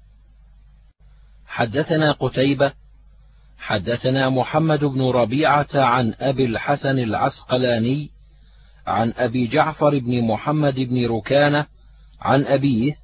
حدثنا 1.47 2.13
قتيبة 2.13 2.73
حدثنا 3.65 4.31
محمد 4.31 4.85
بن 4.85 5.03
ربيعة 5.03 5.69
عن 5.75 6.15
أبي 6.21 6.45
الحسن 6.45 6.99
العسقلاني 6.99 8.11
عن 8.87 9.13
أبي 9.17 9.47
جعفر 9.47 9.99
بن 9.99 10.25
محمد 10.25 10.75
بن 10.75 11.07
ركانة 11.07 11.67
عن 12.21 12.45
أبيه 12.45 12.97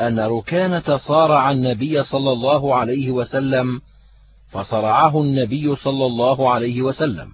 أن 0.00 0.20
ركانة 0.20 0.96
صارع 0.96 1.50
النبي 1.50 2.04
صلى 2.04 2.32
الله 2.32 2.74
عليه 2.74 3.10
وسلم 3.10 3.80
فصرعه 4.48 5.22
النبي 5.22 5.76
صلى 5.76 6.06
الله 6.06 6.50
عليه 6.50 6.82
وسلم. 6.82 7.28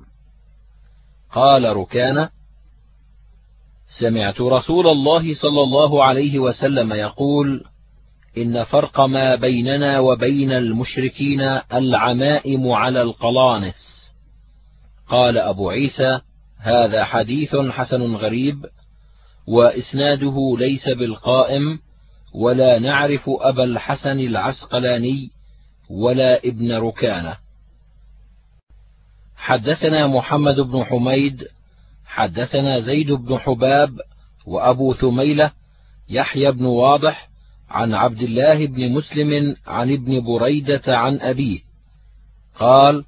قال 1.32 1.76
ركانة 1.76 2.30
سمعت 4.01 4.41
رسول 4.41 4.87
الله 4.87 5.34
صلى 5.34 5.61
الله 5.61 6.05
عليه 6.05 6.39
وسلم 6.39 6.93
يقول 6.93 7.64
إن 8.39 8.64
فرق 8.64 9.01
ما 9.01 9.34
بيننا 9.34 9.99
وبين 9.99 10.53
المشركين 10.53 11.41
العمائم 11.72 12.70
على 12.70 13.03
القلانس. 13.03 14.12
قال 15.09 15.39
أبو 15.39 15.70
عيسى 15.70 16.20
هذا 16.59 17.05
حديث 17.05 17.57
حسن 17.57 18.14
غريب 18.14 18.66
وإسناده 19.47 20.57
ليس 20.59 20.89
بالقائم 20.89 21.78
ولا 22.34 22.78
نعرف 22.78 23.22
أبا 23.26 23.64
الحسن 23.64 24.20
العسقلاني 24.20 25.30
ولا 25.91 26.39
ابن 26.45 26.72
ركانة. 26.72 27.37
حدثنا 29.37 30.07
محمد 30.07 30.61
بن 30.61 30.84
حميد 30.84 31.45
حدثنا 32.07 32.80
زيد 32.80 33.12
بن 33.12 33.39
حباب 33.39 34.01
وأبو 34.47 34.95
ثميلة 34.95 35.51
يحيى 36.09 36.53
بن 36.53 36.64
واضح 36.64 37.28
عن 37.71 37.95
عبد 37.95 38.23
الله 38.23 38.67
بن 38.67 38.93
مسلم 38.93 39.57
عن 39.67 39.93
ابن 39.93 40.21
بريدة 40.21 40.99
عن 40.99 41.21
أبيه. 41.21 41.61
قال 42.59 43.05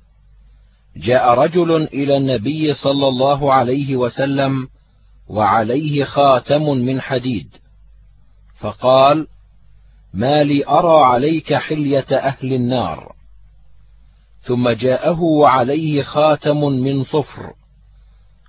جاء 0.96 1.34
رجل 1.34 1.82
إلى 1.82 2.16
النبي 2.16 2.74
صلى 2.74 3.08
الله 3.08 3.52
عليه 3.52 3.96
وسلم 3.96 4.68
وعليه 5.28 6.04
خاتم 6.04 6.62
من 6.62 7.00
حديد. 7.00 7.48
فقال 8.60 9.26
ما 10.14 10.42
لي 10.42 10.66
أرى 10.68 11.04
عليك 11.04 11.54
حلية 11.54 12.06
أهل 12.12 12.52
النار. 12.54 13.12
ثم 14.40 14.68
جاءه 14.68 15.20
وعليه 15.20 16.02
خاتم 16.02 16.60
من 16.64 17.04
صفر. 17.04 17.52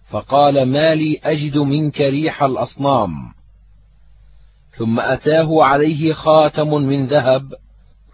فقال 0.09 0.65
ما 0.65 0.95
لي 0.95 1.19
أجد 1.23 1.57
منك 1.57 2.01
ريح 2.01 2.43
الأصنام. 2.43 3.38
ثم 4.79 4.99
أتاه 4.99 5.63
عليه 5.63 6.13
خاتم 6.13 6.73
من 6.73 7.07
ذهب 7.07 7.53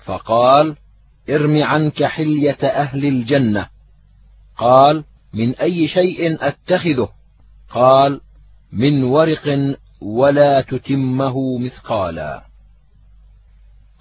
فقال 0.06 0.76
ارم 1.30 1.64
عنك 1.64 2.04
حلية 2.04 2.58
أهل 2.64 3.06
الجنة. 3.06 3.68
قال 4.58 5.04
من 5.34 5.56
أي 5.56 5.88
شيء 5.88 6.48
أتخذه؟ 6.48 7.10
قال 7.70 8.22
من 8.72 9.04
ورق 9.04 9.76
ولا 10.02 10.62
تتمه 10.62 11.58
مثقالا. 11.58 12.44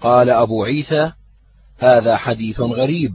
قال 0.01 0.29
أبو 0.29 0.63
عيسى 0.63 1.11
هذا 1.77 2.17
حديث 2.17 2.59
غريب. 2.59 3.13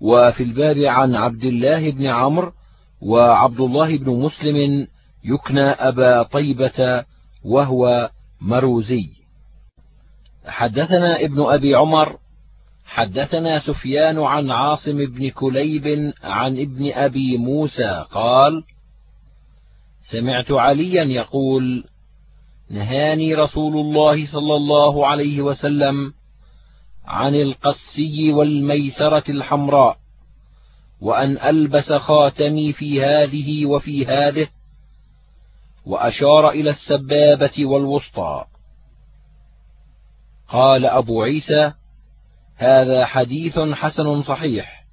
وفي 0.00 0.42
الباب 0.42 0.78
عن 0.78 1.14
عبد 1.14 1.44
الله 1.44 1.90
بن 1.90 2.06
عمرو 2.06 2.52
وعبد 3.00 3.60
الله 3.60 3.98
بن 3.98 4.10
مسلم 4.10 4.86
يكنى 5.24 5.70
أبا 5.70 6.22
طيبة 6.22 7.04
وهو 7.44 8.10
مروزي. 8.40 9.10
حدثنا 10.46 11.20
ابن 11.20 11.42
أبي 11.42 11.74
عمر 11.74 12.16
حدثنا 12.84 13.60
سفيان 13.60 14.18
عن 14.18 14.50
عاصم 14.50 15.06
بن 15.06 15.30
كليب 15.30 16.12
عن 16.22 16.60
ابن 16.60 16.92
أبي 16.92 17.38
موسى 17.38 18.04
قال 18.10 18.64
سمعت 20.10 20.52
عليا 20.52 21.04
يقول 21.04 21.84
نهاني 22.70 23.34
رسول 23.34 23.76
الله 23.76 24.32
صلى 24.32 24.56
الله 24.56 25.06
عليه 25.06 25.40
وسلم 25.40 26.12
عن 27.04 27.34
القسي 27.34 28.32
والميثرة 28.32 29.30
الحمراء 29.30 29.96
وأن 31.00 31.38
ألبس 31.38 31.92
خاتمي 31.92 32.72
في 32.72 33.02
هذه 33.02 33.66
وفي 33.66 34.06
هذه 34.06 34.48
وأشار 35.86 36.50
إلى 36.50 36.70
السبابة 36.70 37.66
والوسطى. 37.66 38.44
قال 40.48 40.86
أبو 40.86 41.22
عيسى 41.22 41.72
هذا 42.56 43.06
حديث 43.06 43.58
حسن 43.58 44.22
صحيح. 44.22 44.84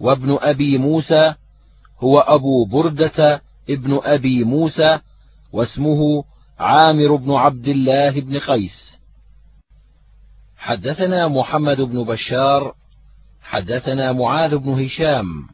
وابن 0.00 0.38
أبي 0.40 0.78
موسى 0.78 1.34
هو 1.98 2.18
أبو 2.18 2.64
بردة 2.64 3.42
ابن 3.70 4.00
أبي 4.02 4.44
موسى 4.44 4.98
واسمه 5.52 6.24
عامر 6.58 7.16
بن 7.16 7.32
عبد 7.32 7.68
الله 7.68 8.20
بن 8.20 8.38
قيس. 8.38 8.98
حدثنا 10.56 11.28
محمد 11.28 11.80
بن 11.80 12.04
بشار 12.04 12.74
حدثنا 13.42 14.12
معاذ 14.12 14.56
بن 14.56 14.84
هشام 14.84 15.48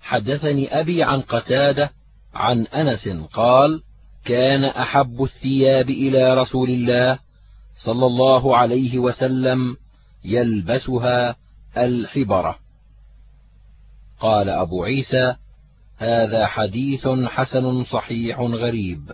حدثني 0.00 0.80
أبي 0.80 1.02
عن 1.02 1.20
قتادة 1.20 1.90
عن 2.34 2.66
أنس 2.66 3.08
قال 3.32 3.82
كان 4.24 4.64
أحب 4.64 5.22
الثياب 5.22 5.90
إلى 5.90 6.34
رسول 6.34 6.70
الله 6.70 7.18
صلى 7.84 8.06
الله 8.06 8.56
عليه 8.56 8.98
وسلم 8.98 9.76
يلبسها 10.24 11.36
الحبرة. 11.76 12.58
قال 14.20 14.48
أبو 14.48 14.84
عيسى 14.84 15.34
هذا 15.98 16.46
حديث 16.46 17.08
حسن 17.08 17.84
صحيح 17.84 18.40
غريب. 18.40 19.12